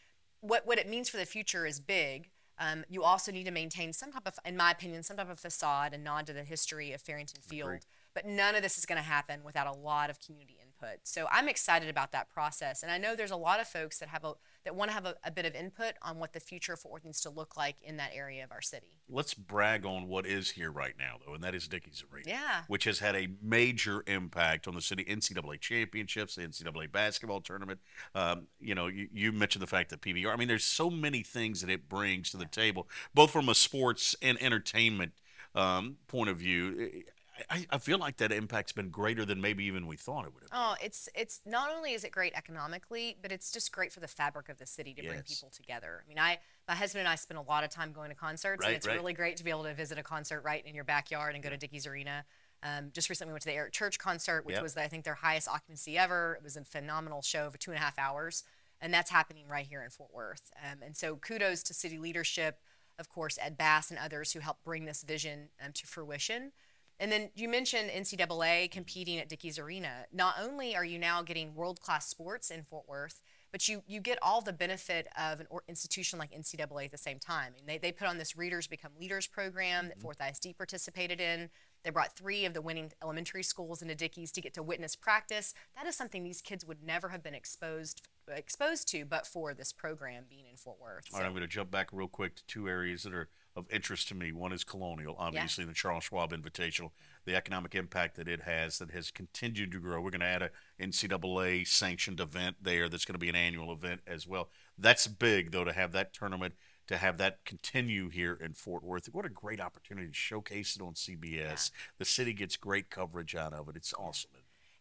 [0.42, 2.30] what, what it means for the future is big.
[2.60, 5.40] Um, you also need to maintain some type of, in my opinion, some type of
[5.40, 7.70] facade and nod to the history of Farrington Field.
[7.70, 7.86] Agreed.
[8.14, 10.69] But none of this is going to happen without a lot of community input.
[11.04, 14.10] So I'm excited about that process, and I know there's a lot of folks that
[14.10, 14.34] have a
[14.66, 16.94] that want to have a, a bit of input on what the future of Fort
[16.94, 19.00] Worth needs to look like in that area of our city.
[19.10, 22.30] Let's brag on what is here right now, though, and that is Dickies Arena.
[22.30, 22.62] Yeah.
[22.68, 27.80] Which has had a major impact on the city NCAA championships, the NCAA basketball tournament.
[28.14, 30.32] Um, you know, you, you mentioned the fact that PBR.
[30.32, 33.56] I mean, there's so many things that it brings to the table, both from a
[33.56, 35.14] sports and entertainment
[35.56, 37.04] um, point of view.
[37.50, 40.44] I, I feel like that impact's been greater than maybe even we thought it would
[40.44, 40.52] have.
[40.52, 40.60] Been.
[40.60, 44.08] Oh, it's it's not only is it great economically, but it's just great for the
[44.08, 46.04] fabric of the city to bring people together.
[46.06, 48.62] I mean, I my husband and I spend a lot of time going to concerts,
[48.62, 48.96] Right, and it's right.
[48.96, 51.50] really great to be able to visit a concert right in your backyard and go
[51.50, 52.26] to Dickies Arena.
[52.62, 54.64] Um, just recently, we went to the Eric Church concert, which Yep.
[54.64, 56.36] was I think their highest occupancy ever.
[56.38, 58.44] It was a phenomenal show for two and a half hours,
[58.82, 60.52] and that's happening right here in Fort Worth.
[60.62, 62.60] Um, and so, kudos to city leadership,
[62.98, 66.52] of course, Ed Bass and others who helped bring this vision um, to fruition.
[67.00, 70.06] And then you mentioned NCAA competing at Dickies Arena.
[70.12, 74.00] Not only are you now getting world class sports in Fort Worth, but you, you
[74.02, 77.54] get all the benefit of an or- institution like NCAA at the same time.
[77.58, 80.02] And they, they put on this Readers Become Leaders program that mm-hmm.
[80.02, 81.50] Fort Worth ISD participated in.
[81.84, 85.54] They brought three of the winning elementary schools into Dickies to get to witness practice.
[85.78, 88.06] That is something these kids would never have been exposed
[88.38, 91.06] exposed to, but for this program being in Fort Worth.
[91.14, 93.68] All right, I'm going to jump back real quick to two areas that are of
[93.72, 94.32] interest to me.
[94.32, 96.92] One is Colonial, obviously, the Charles Schwab Invitational,
[97.26, 100.02] the economic impact that it has that has continued to grow.
[100.02, 103.72] We're going to add a NCAA sanctioned event there that's going to be an annual
[103.72, 104.50] event as well.
[104.78, 106.54] That's big, though, to have that tournament,
[106.88, 109.10] to have that continue here in Fort Worth.
[109.12, 111.72] What a great opportunity to showcase it on CBS.
[111.98, 113.76] The city gets great coverage out of it.
[113.76, 114.32] It's awesome.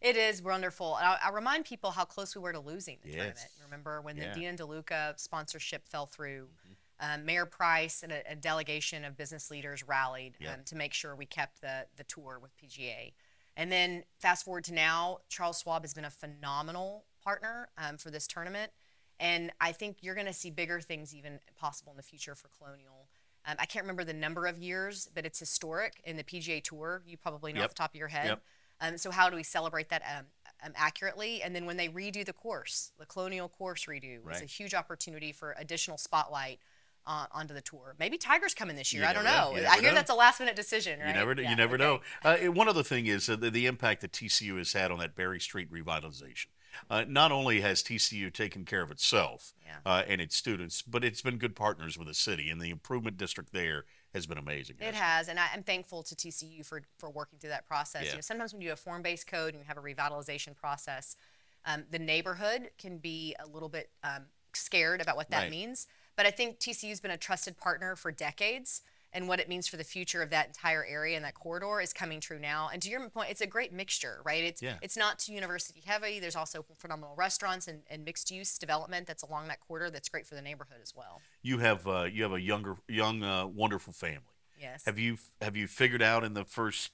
[0.01, 0.97] It is wonderful.
[0.97, 3.17] And I, I remind people how close we were to losing the Yes.
[3.17, 3.49] tournament.
[3.65, 4.33] Remember when Yeah.
[4.33, 6.47] the Dean DeLuca sponsorship fell through?
[6.47, 6.73] Mm-hmm.
[7.01, 10.55] Um, Mayor Price and a, a delegation of business leaders rallied Yeah.
[10.55, 13.13] um, to make sure we kept the, the tour with PGA.
[13.57, 18.11] And then fast forward to now, Charles Schwab has been a phenomenal partner um, for
[18.11, 18.73] this tournament.
[19.21, 22.49] And I think you're going to see bigger things even possible in the future for
[22.57, 23.09] Colonial.
[23.47, 27.03] Um, I can't remember the number of years, but it's historic in the PGA Tour.
[27.07, 27.65] You probably know Yep.
[27.65, 28.27] off the top of your head.
[28.27, 28.43] Yep.
[28.81, 30.27] Um, so how do we celebrate that um,
[30.65, 31.43] um, accurately?
[31.43, 35.33] And then when they redo the course, the Colonial course redo was a huge opportunity
[35.33, 36.61] for additional spotlight
[37.07, 37.95] uh, onto the tour.
[37.99, 39.03] Maybe Tiger's coming this year.
[39.03, 39.55] You I don't know.
[39.55, 39.67] know.
[39.69, 39.95] I hear know.
[39.95, 41.09] that's a last minute decision, right?
[41.09, 41.85] You never, Yeah, you never okay.
[41.85, 42.01] know.
[42.23, 45.17] Uh, one other thing is uh, the, the impact that TCU has had on that
[45.17, 46.47] Berry Street revitalization.
[46.91, 49.77] Uh, not only has TCU taken care of itself Yeah.
[49.87, 53.17] uh, and its students, but it's been good partners with the city, and the improvement
[53.17, 54.77] district there has been amazing.
[54.81, 58.05] It hasn't and I, I'm thankful to TCU for for working through that process.
[58.05, 58.11] Yeah.
[58.11, 61.17] You know, sometimes when you do a form-based code and you have a revitalization process,
[61.65, 65.51] um, the neighborhood can be a little bit um, scared about what that Right.
[65.51, 65.87] means.
[66.17, 69.77] But I think TCU's been a trusted partner for decades, and what it means for
[69.77, 72.69] the future of that entire area and that corridor is coming true now.
[72.73, 74.45] And to your point, it's a great mixture, right?
[74.45, 74.77] It's Yeah.
[74.83, 76.21] it's not too university heavy.
[76.21, 80.27] There's also phenomenal restaurants and, and mixed use development that's along that corridor that's great
[80.27, 81.21] for the neighborhood as well.
[81.43, 84.23] You have uh, you have a younger, young, uh, wonderful family.
[84.61, 84.85] Yes.
[84.85, 86.93] Have you have you figured out in the first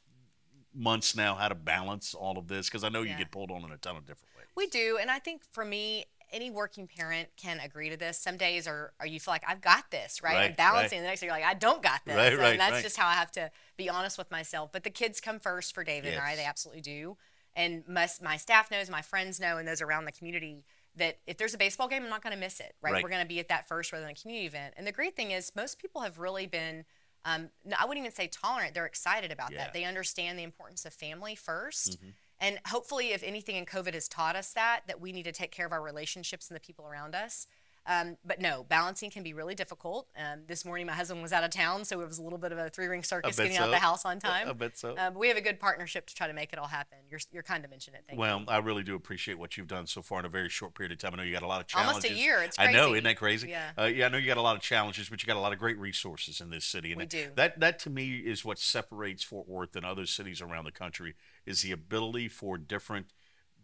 [0.77, 2.69] months now how to balance all of this?
[2.69, 3.19] Because I know you Yeah.
[3.19, 4.47] get pulled on in a ton of different ways.
[4.57, 8.19] We do, and I think for me, any working parent can agree to this.
[8.19, 10.35] Some days are, are you feel like I've got this, right?
[10.35, 10.99] Right, I'm balancing.
[10.99, 11.03] right.
[11.03, 13.07] The next day you're like I don't got this, Right, and right, that's just how
[13.07, 14.71] I have to be honest with myself.
[14.73, 16.37] But the kids come first for David and I.
[16.37, 17.17] They absolutely do,
[17.57, 20.65] and my, my staff knows, my friends know, and those around the community
[20.97, 22.75] that if there's a baseball game, I'm not going to miss it.
[22.83, 22.95] Right?
[22.95, 23.03] Right.
[23.03, 24.75] We're going to be at that first rather than a community event.
[24.77, 26.85] And the great thing is, most people have really been.
[27.27, 28.75] Um, I wouldn't even say tolerant.
[28.75, 29.59] They're excited about Yeah.
[29.65, 29.73] That.
[29.73, 31.97] They understand the importance of family 1st
[32.41, 35.51] and hopefully, if anything in COVID has taught us that, that we need to take
[35.51, 37.47] care of our relationships and the people around us.
[37.87, 40.09] Um, but no, balancing can be really difficult.
[40.17, 42.51] Um, this morning, my husband was out of town, so it was a little bit
[42.51, 44.49] of a three ring circus getting out of the house on time.
[44.49, 44.93] I bet so.
[44.93, 46.97] Uh, but we have a good partnership to try to make it all happen.
[47.11, 48.05] You're, you're kind to mention it.
[48.07, 48.21] Thank you.
[48.21, 50.93] Well, I really do appreciate what you've done so far in a very short period
[50.93, 51.13] of time.
[51.13, 52.05] I know you got a lot of challenges.
[52.05, 52.43] Almost a year.
[52.43, 53.51] It's I know, isn't that crazy?
[53.51, 53.73] Yeah.
[53.79, 55.53] Uh, yeah, I know you got a lot of challenges, but you got a lot
[55.53, 56.93] of great resources in this city.
[56.93, 57.31] And We that- do.
[57.35, 61.17] That that to me is what separates Fort Worth and other cities around the country
[61.47, 63.07] is the ability for different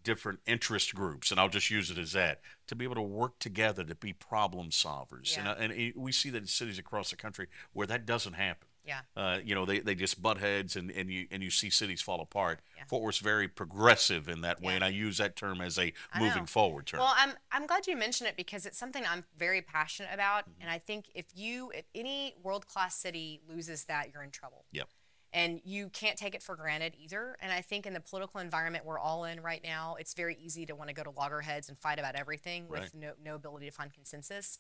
[0.03, 3.39] different interest groups, and I'll just use it as that, to be able to work
[3.39, 5.37] together to be problem solvers.
[5.37, 5.55] Yeah.
[5.59, 8.69] And, uh, and we see that in cities across the country where that doesn't happen.
[8.83, 9.01] Yeah.
[9.15, 12.01] Uh, you know, they, they just butt heads and, and you and you see cities
[12.01, 12.61] fall apart.
[12.79, 12.85] Yeah.
[12.89, 14.77] Fort Worth's very progressive in that way, Yeah.
[14.77, 16.47] and I use that term as a I moving know.
[16.47, 17.01] forward term.
[17.01, 20.63] Well, I'm I'm glad you mentioned it because it's something I'm very passionate about, Mm-hmm.
[20.63, 24.65] and I think if you if any world class city loses that, you're in trouble.
[24.73, 24.89] Yep.
[25.33, 27.37] And you can't take it for granted either.
[27.41, 30.67] And I think in the political environment we're all in right now, it's very easy
[30.67, 32.83] to want to go to loggerheads and fight about everything Right.
[32.83, 34.59] with no, no ability to find consensus.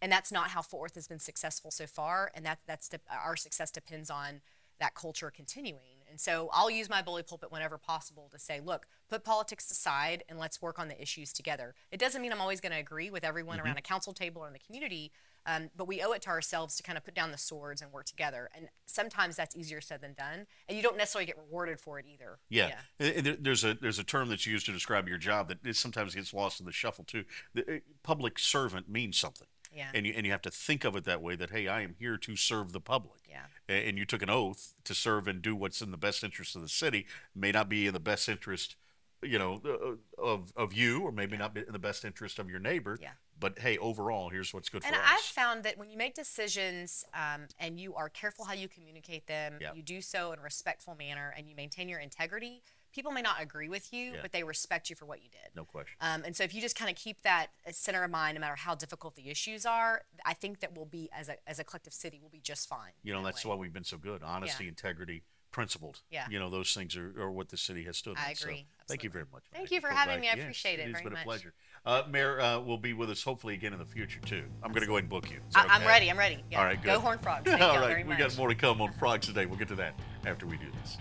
[0.00, 2.30] And that's not how Fort Worth has been successful so far.
[2.34, 4.42] And that that's de- our success depends on
[4.78, 6.02] that culture continuing.
[6.10, 10.24] And so I'll use my bully pulpit whenever possible to say, look, put politics aside
[10.28, 11.74] and let's work on the issues together.
[11.90, 13.66] It doesn't mean I'm always going to agree with everyone mm-hmm.
[13.66, 15.12] around a council table or in the community,
[15.46, 17.92] um, but we owe it to ourselves to kind of put down the swords and
[17.92, 18.48] work together.
[18.56, 22.06] And sometimes that's easier said than done, and you don't necessarily get rewarded for it
[22.06, 22.38] either.
[22.48, 25.76] Yeah, And- and there's a there's a term that's used to describe your job that
[25.76, 27.24] sometimes gets lost in the shuffle too.
[27.54, 29.90] The uh, public servant means something, Yeah.
[29.94, 31.34] and you and you have to think of it that way.
[31.36, 33.20] That hey, I am here to serve the public.
[33.28, 33.46] Yeah.
[33.68, 36.62] And you took an oath to serve and do what's in the best interest of
[36.62, 37.06] the city.
[37.34, 38.76] May not be in the best interest,
[39.22, 42.50] you know, uh, of of you, or maybe not be in the best interest of
[42.50, 42.98] your neighbor.
[43.00, 43.12] Yeah.
[43.42, 45.04] But hey, overall, here's what's good And for us.
[45.04, 48.68] And I've found that when you make decisions um, and you are careful how you
[48.68, 49.74] communicate them, Yeah.
[49.74, 52.62] you do so in a respectful manner, and you maintain your integrity,
[52.92, 54.18] people may not agree with you, Yeah.
[54.22, 55.50] but they respect you for what you did.
[55.56, 55.96] No question.
[56.00, 58.54] Um, and so if you just kind of keep that center of mind, no matter
[58.54, 61.94] how difficult the issues are, I think that we'll be, as a, as a collective
[61.94, 62.92] city, we'll be just fine.
[63.02, 63.50] You know, that that's way.
[63.50, 64.22] why we've been so good.
[64.22, 66.00] Honesty, integrity, principled.
[66.10, 66.26] Yeah.
[66.30, 68.34] You know, those things are, are what the city has stood I on.
[68.36, 68.66] So agree.
[68.88, 69.42] thank you very much.
[69.52, 70.28] Thank you for having me.
[70.28, 71.22] I Yes, appreciate it It's very been much.
[71.22, 71.54] a pleasure.
[71.84, 74.44] Uh, Mayor uh, will be with us hopefully again in the future, too.
[74.62, 75.38] I'm going to go ahead and book you.
[75.48, 75.88] Is I, I'm okay?
[75.88, 76.10] ready.
[76.10, 76.44] I'm ready.
[76.50, 76.60] Yeah.
[76.60, 76.94] All right, good.
[76.94, 77.42] Go Horn Frogs.
[77.50, 78.18] Thank All very we much.
[78.18, 79.46] got more to come on Frogs today.
[79.46, 80.96] We'll get to that after we do this.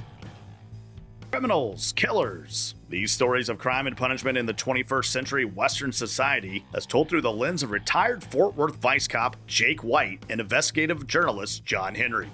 [1.29, 2.75] Criminals, killers.
[2.89, 7.21] These stories of crime and punishment in the 21st century Western society, as told through
[7.21, 12.29] the lens of retired Fort Worth Vice Cop Jake White and investigative journalist John Henry.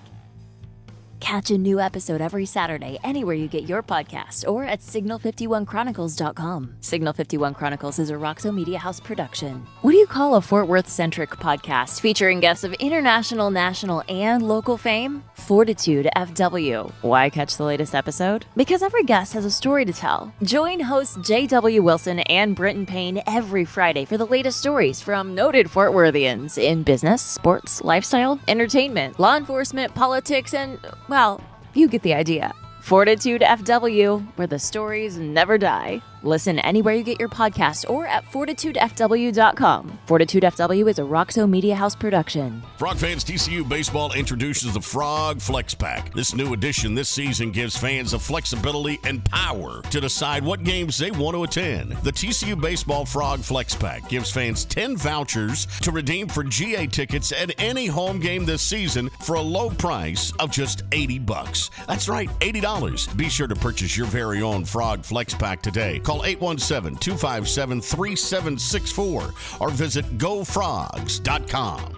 [1.19, 6.75] Catch a new episode every Saturday anywhere you get your podcast or at signal51chronicles.com.
[6.79, 9.65] Signal 51 Chronicles is a Roxo Media House production.
[9.81, 14.47] What do you call a Fort Worth centric podcast featuring guests of international, national, and
[14.47, 15.23] local fame?
[15.33, 16.91] Fortitude FW.
[17.01, 18.45] Why catch the latest episode?
[18.55, 20.31] Because every guest has a story to tell.
[20.43, 21.81] Join hosts J.W.
[21.81, 26.83] Wilson and Britton Payne every Friday for the latest stories from noted Fort Worthians in
[26.83, 30.79] business, sports, lifestyle, entertainment, law enforcement, politics, and
[31.09, 31.41] well,
[31.73, 32.53] you get the idea.
[32.81, 36.01] Fortitude FW, where the stories never die.
[36.23, 39.99] Listen anywhere you get your podcast or at fortitudefw.com.
[40.07, 42.63] Fortitude FW is a Roxo Media House production.
[42.77, 46.13] Frog fans, TCU Baseball introduces the Frog Flex Pack.
[46.13, 50.97] This new addition this season gives fans the flexibility and power to decide what games
[50.97, 51.91] they want to attend.
[51.97, 57.31] The TCU Baseball Frog Flex Pack gives fans 10 vouchers to redeem for GA tickets
[57.31, 61.69] at any home game this season for a low price of just 80 bucks.
[61.87, 63.15] That's right, $80.
[63.15, 65.99] Be sure to purchase your very own Frog Flex Pack today.
[66.07, 71.97] Call 817 257 3764 or visit gofrogs.com.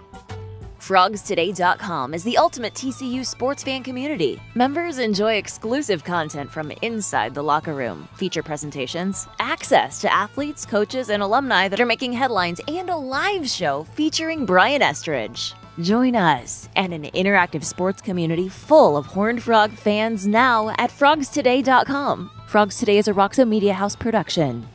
[0.80, 4.42] FrogsToday.com is the ultimate TCU sports fan community.
[4.56, 11.10] Members enjoy exclusive content from inside the locker room, feature presentations, access to athletes, coaches,
[11.10, 15.54] and alumni that are making headlines, and a live show featuring Brian Estridge.
[15.80, 22.39] Join us and an interactive sports community full of Horned Frog fans now at FrogsToday.com.
[22.50, 24.68] Frogs Today is a Roxo Media House production.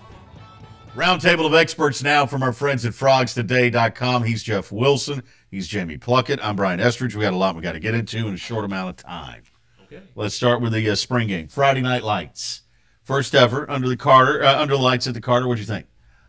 [0.95, 4.23] Roundtable of experts now from our friends at frogstoday.com.
[4.23, 5.21] He's Jeff Wilson.
[5.51, 6.39] He's Jamie Pluckett.
[6.41, 7.17] I'm Brian Estridge.
[7.17, 9.43] We got a lot we got to get into in a short amount of time.
[9.83, 10.01] Okay.
[10.15, 11.49] Let's start with the uh, spring game.
[11.49, 12.61] Friday Night Lights.
[13.03, 15.45] First ever under the Carter, uh, under the lights at the Carter.
[15.45, 15.85] What'd you think?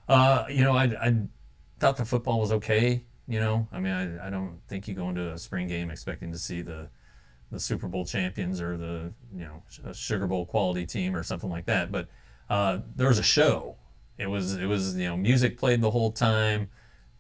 [0.09, 1.17] Uh, you know, I, I
[1.79, 3.05] thought the football was okay.
[3.29, 6.33] You know, I mean, I, I don't think you go into a spring game expecting
[6.33, 6.89] to see the
[7.53, 11.67] the Super Bowl champions or the you know Sugar Bowl quality team or something like
[11.67, 11.91] that.
[11.93, 12.09] But
[12.51, 13.77] uh, there was a show.
[14.19, 16.69] It was it was you know music played the whole time,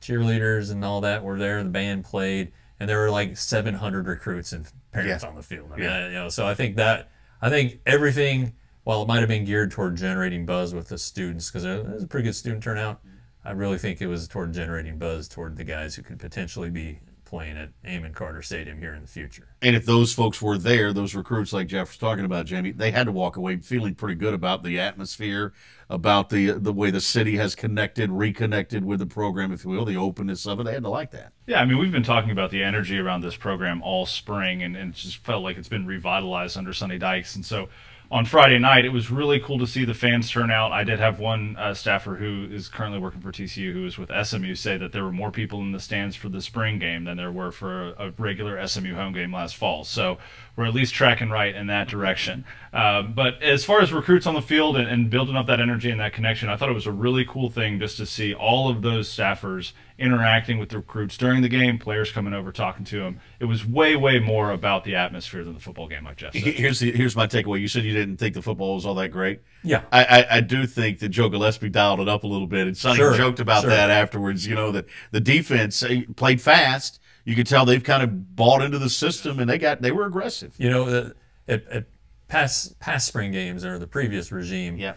[0.00, 1.62] cheerleaders and all that were there.
[1.62, 5.28] The band played, and there were like 700 recruits and parents Yeah.
[5.28, 5.70] on the field.
[5.72, 5.96] I mean, Yeah.
[5.96, 7.10] I- you know, so I think that
[7.42, 8.54] I think everything,
[8.84, 12.02] while it might have been geared toward generating buzz with the students, because there was
[12.02, 13.00] a pretty good student turnout.
[13.44, 16.98] I really think it was toward generating buzz toward the guys who could potentially be
[17.26, 19.48] playing at Amon Carter Stadium here in the future.
[19.60, 22.92] And if those folks were there, those recruits like Jeff was talking about, Jamie, they
[22.92, 25.52] had to walk away feeling pretty good about the atmosphere,
[25.90, 29.84] about the the way the city has connected, reconnected with the program, if you will,
[29.84, 30.64] the openness of it.
[30.64, 31.32] They had to like that.
[31.46, 34.76] Yeah, I mean, we've been talking about the energy around this program all spring, and,
[34.76, 37.34] and it just felt like it's been revitalized under Sonny Dykes.
[37.34, 37.68] And so
[38.10, 40.70] on Friday night, it was really cool to see the fans turn out.
[40.70, 44.10] I did have one uh, staffer who is currently working for TCU, who was with
[44.24, 47.16] SMU, say that there were more people in the stands for the spring game than
[47.16, 49.82] there were for a, a regular SMU home game last fall.
[49.82, 50.18] So
[50.56, 52.44] we're at least tracking right in that direction.
[52.72, 55.90] Uh, but as far as recruits on the field and, and building up that energy
[55.90, 58.68] and that connection, I thought it was a really cool thing just to see all
[58.68, 63.00] of those staffers interacting with the recruits during the game, players coming over talking to
[63.00, 63.20] them.
[63.40, 66.42] It was way, way more about the atmosphere than the football game, like Jeff said.
[66.42, 67.60] Here's the, here's my takeaway.
[67.60, 69.40] You said you didn't think the football was all that great.
[69.62, 69.82] Yeah.
[69.92, 72.76] I, I, I do think that Joe Gillespie dialed it up a little bit, and
[72.76, 73.70] Sonny Sure, joked about sure.
[73.70, 74.46] that afterwards.
[74.46, 77.00] You know that the defense eh, played fast.
[77.26, 80.06] You could tell they've kind of bought into the system, and they got they were
[80.06, 80.54] aggressive.
[80.58, 81.12] You know,
[81.48, 81.84] at, at
[82.28, 84.94] past past spring games or the previous regime, Yeah.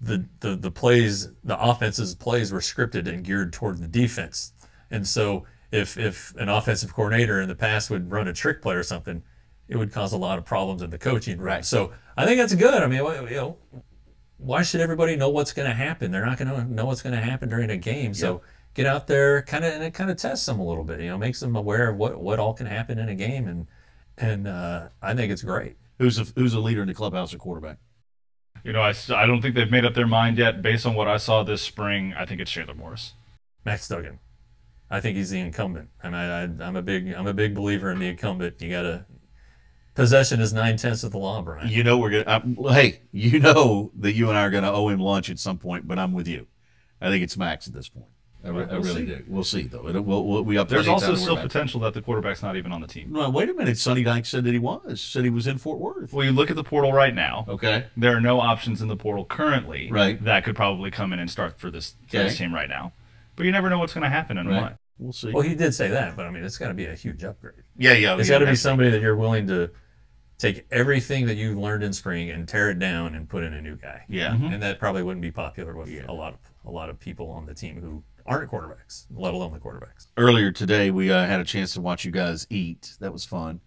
[0.00, 4.52] the, the the plays, the offense's plays were scripted and geared toward the defense.
[4.90, 8.74] And so if if an offensive coordinator in the past would run a trick play
[8.74, 9.22] or something,
[9.68, 11.46] it would cause a lot of problems in the coaching room.
[11.46, 11.64] Right.
[11.64, 12.82] So I think that's good.
[12.82, 13.56] I mean, you know,
[14.36, 16.10] why should everybody know what's going to happen?
[16.10, 18.12] They're not going to know what's going to happen during a game.
[18.12, 18.42] So
[18.76, 21.00] get out there, kind of, and it kind of tests them a little bit.
[21.00, 23.66] You know, makes them aware of what what all can happen in a game, and
[24.18, 25.76] and uh, I think it's great.
[25.98, 27.78] Who's a, who's a leader in the clubhouse or quarterback?
[28.62, 30.60] You know, I, I don't think they've made up their mind yet.
[30.60, 33.14] Based on what I saw this spring, I think it's Chandler Morris.
[33.64, 34.18] Max Duggan.
[34.90, 35.88] I think he's the incumbent.
[36.02, 38.60] I mean, I, I'm a big I'm a big believer in the incumbent.
[38.60, 39.06] You got to
[39.94, 41.68] possession is nine tenths of the law, Brian.
[41.68, 42.24] You know we're gonna.
[42.26, 45.58] I'm, hey, you know that you and I are gonna owe him lunch at some
[45.58, 46.46] point, but I'm with you.
[47.00, 48.06] I think it's Max at this point.
[48.44, 49.06] I, re- I We'll really see.
[49.06, 49.24] do.
[49.26, 49.88] We'll see though.
[49.88, 52.70] It'll, we'll, we'll, we have There's also still about potential that the quarterback's not even
[52.72, 53.12] on the team.
[53.12, 53.76] No, wait a minute.
[53.78, 55.00] Sonny Dykes said that he was.
[55.00, 56.12] Said he was in Fort Worth.
[56.12, 57.44] Well, you look at the portal right now.
[57.48, 57.86] Okay.
[57.96, 60.22] There are no options in the portal currently Right.
[60.24, 62.28] that could probably come in and start for this, for Okay.
[62.28, 62.92] this team right now.
[63.34, 64.62] But you never know what's going to happen and Right.
[64.62, 64.76] what.
[64.98, 65.30] We'll see.
[65.32, 67.62] Well, he did say that, but I mean, it's got to be a huge upgrade.
[67.76, 68.16] yeah, yeah.
[68.16, 69.70] It's yeah, got to be somebody that you're willing to
[70.38, 73.60] take everything that you've learned in spring and tear it down and put in a
[73.60, 74.04] new guy.
[74.08, 74.30] Yeah.
[74.34, 74.46] Mm-hmm.
[74.54, 77.46] and that probably wouldn't be popular with a lot of a lot of people on
[77.46, 80.06] the team who aren't quarterbacks, let alone the quarterbacks.
[80.16, 82.96] Earlier today, we uh, had a chance to watch you guys eat.
[83.00, 83.60] That was fun.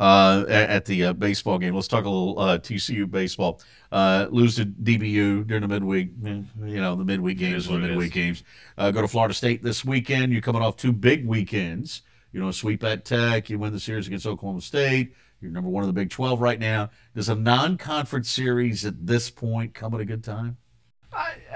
[0.00, 3.60] Uh, at, at the uh, baseball game, let's talk a little uh, TCU baseball.
[3.92, 6.10] Uh, lose to DBU during the midweek.
[6.26, 8.42] eh, You know, the midweek games, the midweek games.
[8.76, 10.32] Uh, go to Florida State this weekend.
[10.32, 12.02] You're coming off two big weekends.
[12.32, 13.48] You know, sweep at Tech.
[13.48, 15.14] You win the series against Oklahoma State.
[15.40, 16.90] You're number one in the Big 12 right now.
[17.14, 20.56] Does a non-conference series at this point come at a good time?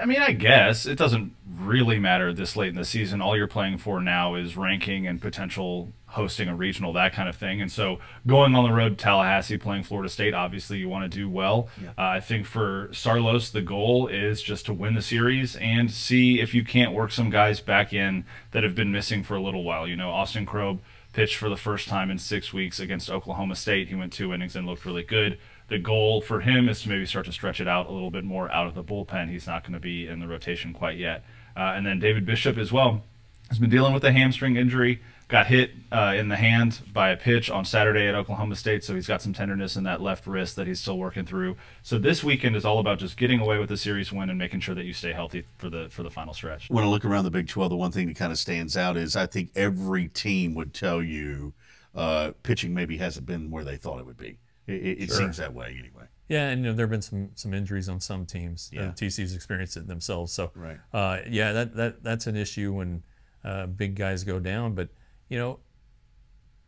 [0.01, 3.21] I, mean, I guess it doesn't really matter this late in the season.
[3.21, 7.35] All you're playing for now is ranking and potential hosting a regional, that kind of
[7.35, 7.61] thing.
[7.61, 11.17] And so going on the road to Tallahassee, playing Florida State, obviously you want to
[11.17, 11.69] do well.
[11.97, 16.39] Uh, I think for Saarloos, the goal is just to win the series and see
[16.39, 19.63] if you can't work some guys back in that have been missing for a little
[19.63, 19.87] while.
[19.87, 20.79] You know, Austin Krob
[21.13, 23.89] pitched for the first time in six weeks against Oklahoma State.
[23.89, 25.37] He went two innings and looked really good.
[25.69, 28.23] The goal for him is to maybe start to stretch it out a little bit
[28.23, 29.29] more out of the bullpen.
[29.29, 31.23] He's not going to be in the rotation quite yet.
[31.55, 33.03] Uh, and then David Bishop as well
[33.49, 35.01] has been dealing with a hamstring injury.
[35.27, 38.95] Got hit uh, in the hand by a pitch on Saturday at Oklahoma State, so
[38.95, 41.55] he's got some tenderness in that left wrist that he's still working through.
[41.83, 44.61] So this weekend is all about just getting away with the series win and making
[44.61, 46.67] sure that you stay healthy for the for the final stretch.
[46.71, 48.97] when I look around the Big 12, the one thing that kind of stands out
[48.97, 51.53] is I think every team would tell you
[51.93, 54.39] uh, pitching maybe hasn't been where they thought it would be.
[54.69, 55.17] It, it, it Sure.
[55.17, 56.05] seems that way anyway.
[56.27, 58.69] Yeah, and you know, there have been some some injuries on some teams.
[58.71, 58.89] Yeah.
[58.89, 60.31] Uh, TCU's experienced it themselves.
[60.31, 60.77] So, Right.
[60.93, 63.03] uh, yeah, that, that that's an issue when
[63.43, 64.75] uh, big guys go down.
[64.75, 64.89] But
[65.29, 65.59] you know,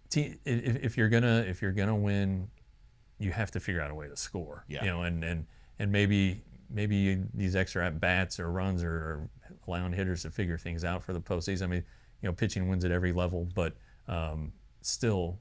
[0.09, 2.47] te- if, if you're gonna if you're gonna win,
[3.19, 4.65] you have to figure out a way to score.
[4.67, 4.83] Yeah.
[4.83, 5.45] You know, and and
[5.79, 9.29] and maybe maybe these extra at bats or runs or, or
[9.67, 11.63] allowing hitters to figure things out for the postseason.
[11.63, 11.83] I mean,
[12.21, 13.75] you know, pitching wins at every level, but
[14.07, 15.37] um, still,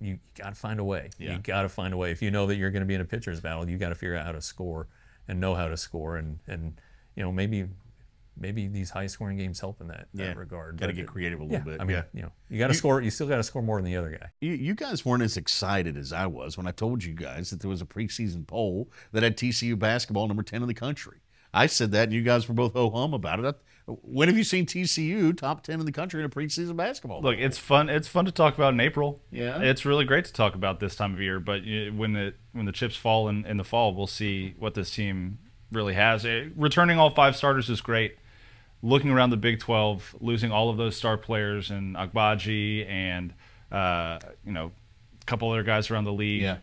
[0.00, 1.10] you got to find a way.
[1.18, 1.32] Yeah.
[1.32, 2.10] You got to find a way.
[2.10, 3.94] If you know that you're going to be in a pitcher's battle, you got to
[3.94, 4.88] figure out how to score
[5.28, 6.16] and know how to score.
[6.16, 6.80] And and
[7.16, 7.66] you know maybe
[8.36, 10.26] maybe these high scoring games help in that, Yeah.
[10.26, 10.76] that regard.
[10.76, 12.02] Gotta get creative a yeah, little bit, I mean, yeah.
[12.12, 13.00] you know, you got to score.
[13.00, 14.26] You still got to score more than the other guy.
[14.40, 17.60] You, you guys weren't as excited as I was when I told you guys that
[17.60, 21.18] there was a preseason poll that had TCU basketball number 10 in the country.
[21.52, 23.46] I said that, and you guys were both ho hum about it.
[23.46, 23.54] I-
[23.86, 27.20] When have you seen TCU top 10 in the country in a preseason basketball?
[27.20, 27.90] Look, it's fun.
[27.90, 29.20] It's fun to talk about in April.
[29.30, 29.60] Yeah.
[29.60, 31.38] it's really great to talk about this time of year.
[31.38, 31.62] But
[31.94, 35.38] when the when the chips fall in, in the fall, we'll see what this team
[35.70, 36.24] really has.
[36.24, 38.16] Eh, returning all five starters is great.
[38.82, 43.34] Looking around the Big Twelve, losing all of those star players and Agbaji and
[43.70, 44.72] uh, you know
[45.20, 46.42] a couple other guys around the league.
[46.42, 46.58] Yeah.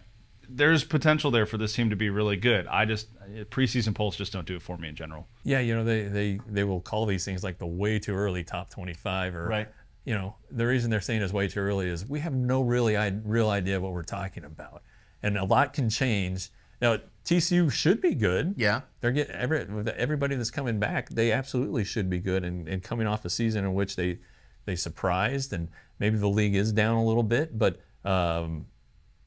[0.54, 2.68] There's potential there for this team to be really good.
[2.68, 3.08] I just
[3.49, 5.28] preseason polls just don't do it for me in general.
[5.43, 8.43] Yeah, you know, they, they, they will call these things like the way too early
[8.43, 9.68] top 25 or, Right.
[10.04, 12.97] you know, the reason they're saying it's way too early is we have no really
[12.97, 14.84] I, real idea what we're talking about.
[15.24, 16.49] And a lot can change.
[16.82, 18.56] Now, TCU should be good.
[18.58, 18.82] Yeah.
[18.99, 22.43] They're getting every, everybody that's coming back, they absolutely should be good.
[22.43, 24.20] And, and coming off a season in which they,
[24.66, 28.66] they surprised and maybe the league is down a little bit, but, um,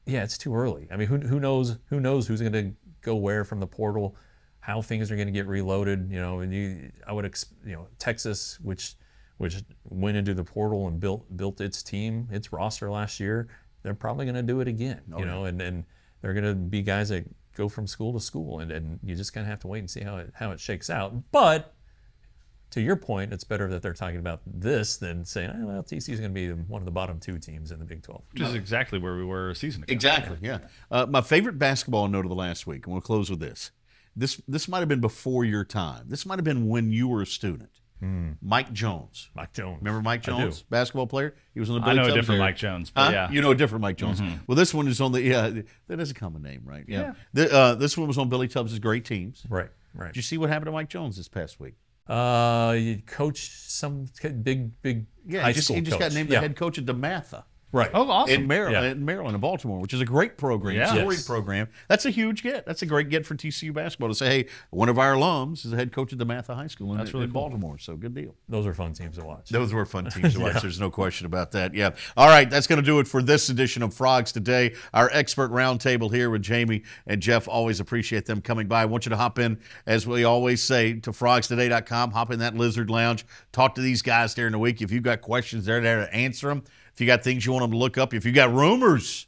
[0.05, 0.87] yeah, it's too early.
[0.91, 4.15] I mean, who, who knows who knows who's going to go where from the portal,
[4.59, 6.09] how things are going to get reloaded.
[6.11, 8.95] You know, and you, I would, ex, you know, Texas, which
[9.37, 13.47] which went into the portal and built built its team, its roster last year.
[13.83, 15.01] They're probably going to do it again.
[15.13, 15.83] Oh, you know, and and
[16.21, 17.25] they're going to be guys that
[17.55, 19.89] go from school to school, and, and you just kind of have to wait and
[19.89, 21.13] see how it how it shakes out.
[21.31, 21.74] But
[22.71, 26.09] to your point, it's better that they're talking about this than saying, oh, well, TCU
[26.09, 28.21] is going to be one of the bottom two teams in the Big 12.
[28.33, 29.91] Which is exactly where we were a season ago.
[29.93, 30.37] Exactly.
[30.41, 30.59] Yeah.
[30.91, 33.71] Uh, my favorite basketball note of the last week, and we'll close with this.
[34.17, 36.05] This this might have been before your time.
[36.07, 37.69] This might have been when you were a student.
[38.41, 39.29] Mike Jones.
[39.33, 39.77] Mike Jones.
[39.81, 40.37] Remember Mike I do.
[40.43, 41.33] Jones, basketball player?
[41.55, 41.87] He was on the.
[41.87, 42.47] I Billy know a different era.
[42.49, 43.11] Mike Jones, but Huh?
[43.11, 43.31] yeah.
[43.31, 44.21] you know a different Mike Jones.
[44.21, 44.41] Mhm.
[44.45, 45.23] Well, this one is on the.
[45.23, 45.51] Yeah,
[45.87, 46.85] that is a common name, right?
[46.87, 46.99] Yeah.
[46.99, 47.13] Yeah.
[47.33, 49.43] The, uh, this one was on Billy Tubbs' great teams.
[49.49, 49.69] Right.
[49.95, 50.07] Right.
[50.09, 51.73] Did you see what happened to Mike Jones this past week?
[52.07, 54.05] Uh, you coach some
[54.43, 56.39] big, big Yeah, high he just, school he just got named yeah.
[56.39, 57.43] the head coach at DeMatha.
[57.75, 57.91] Right.
[57.93, 58.33] Oh, awesome.
[58.33, 58.91] In Maryland, Yeah.
[58.91, 60.93] in Maryland, and Baltimore, which is a great program, Yeah.
[60.93, 61.27] storied Yes.
[61.27, 61.67] program.
[61.89, 62.65] That's a huge get.
[62.65, 65.71] That's a great get for TCU basketball to say, hey, one of our alums is
[65.71, 67.41] the head coach at DeMatha High School in, That's really in cool.
[67.41, 67.77] Baltimore.
[67.77, 68.33] So good deal.
[68.47, 69.49] Those are fun teams to watch.
[69.49, 70.61] Those were fun teams to watch.
[70.61, 71.73] There's no question about that.
[71.73, 71.89] Yeah.
[72.15, 72.49] All right.
[72.49, 74.73] That's going to do it for this edition of Frogs Today.
[74.93, 77.47] Our expert roundtable here with Jamie and Jeff.
[77.47, 78.83] Always appreciate them coming by.
[78.83, 82.11] I want you to hop in, as we always say, to frogstoday.com.
[82.11, 83.25] Hop in that Lizard Lounge.
[83.51, 84.81] Talk to these guys during the week.
[84.81, 86.63] If you've got questions, they're there to answer them.
[86.95, 89.27] If you got things you want them to look up, if you got rumors,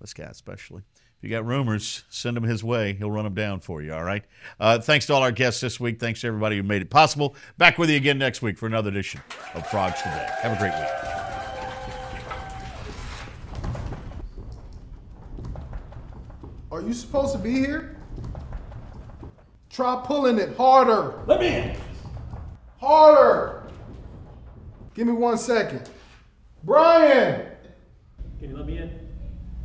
[0.00, 0.80] this guy especially.
[0.96, 2.94] If you got rumors, send them his way.
[2.94, 4.24] He'll run them down for you, all right?
[4.58, 6.00] Uh, thanks to all our guests this week.
[6.00, 7.36] Thanks to everybody who made it possible.
[7.58, 9.20] Back with you again next week for another edition
[9.52, 10.26] of Frogs Today.
[10.40, 10.88] Have a great week.
[16.72, 17.98] Are you supposed to be here?
[19.68, 21.20] Try pulling it harder.
[21.26, 21.76] Let me in.
[22.78, 23.64] Harder.
[24.94, 25.90] Give me one second.
[26.70, 27.46] Brian.
[28.38, 28.92] Can you let me in?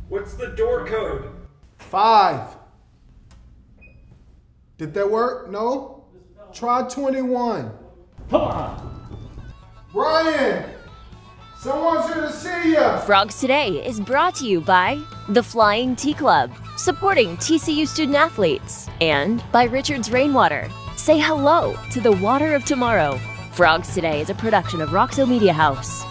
[0.08, 1.30] What's the door code?
[1.78, 2.56] Five.
[4.76, 5.48] Did that work?
[5.48, 6.04] No?
[6.52, 7.70] Try 21.
[8.28, 9.20] Come on.
[9.92, 10.68] Brian.
[11.60, 12.98] Someone's here to see you.
[13.06, 18.88] Frogs Today is brought to you by the Flying T Club, supporting TCU student athletes,
[19.00, 20.68] and by Richard's Rainwater.
[20.96, 23.16] Say hello to the water of tomorrow.
[23.52, 26.02] Frogs Today is a production of Roxo Media House.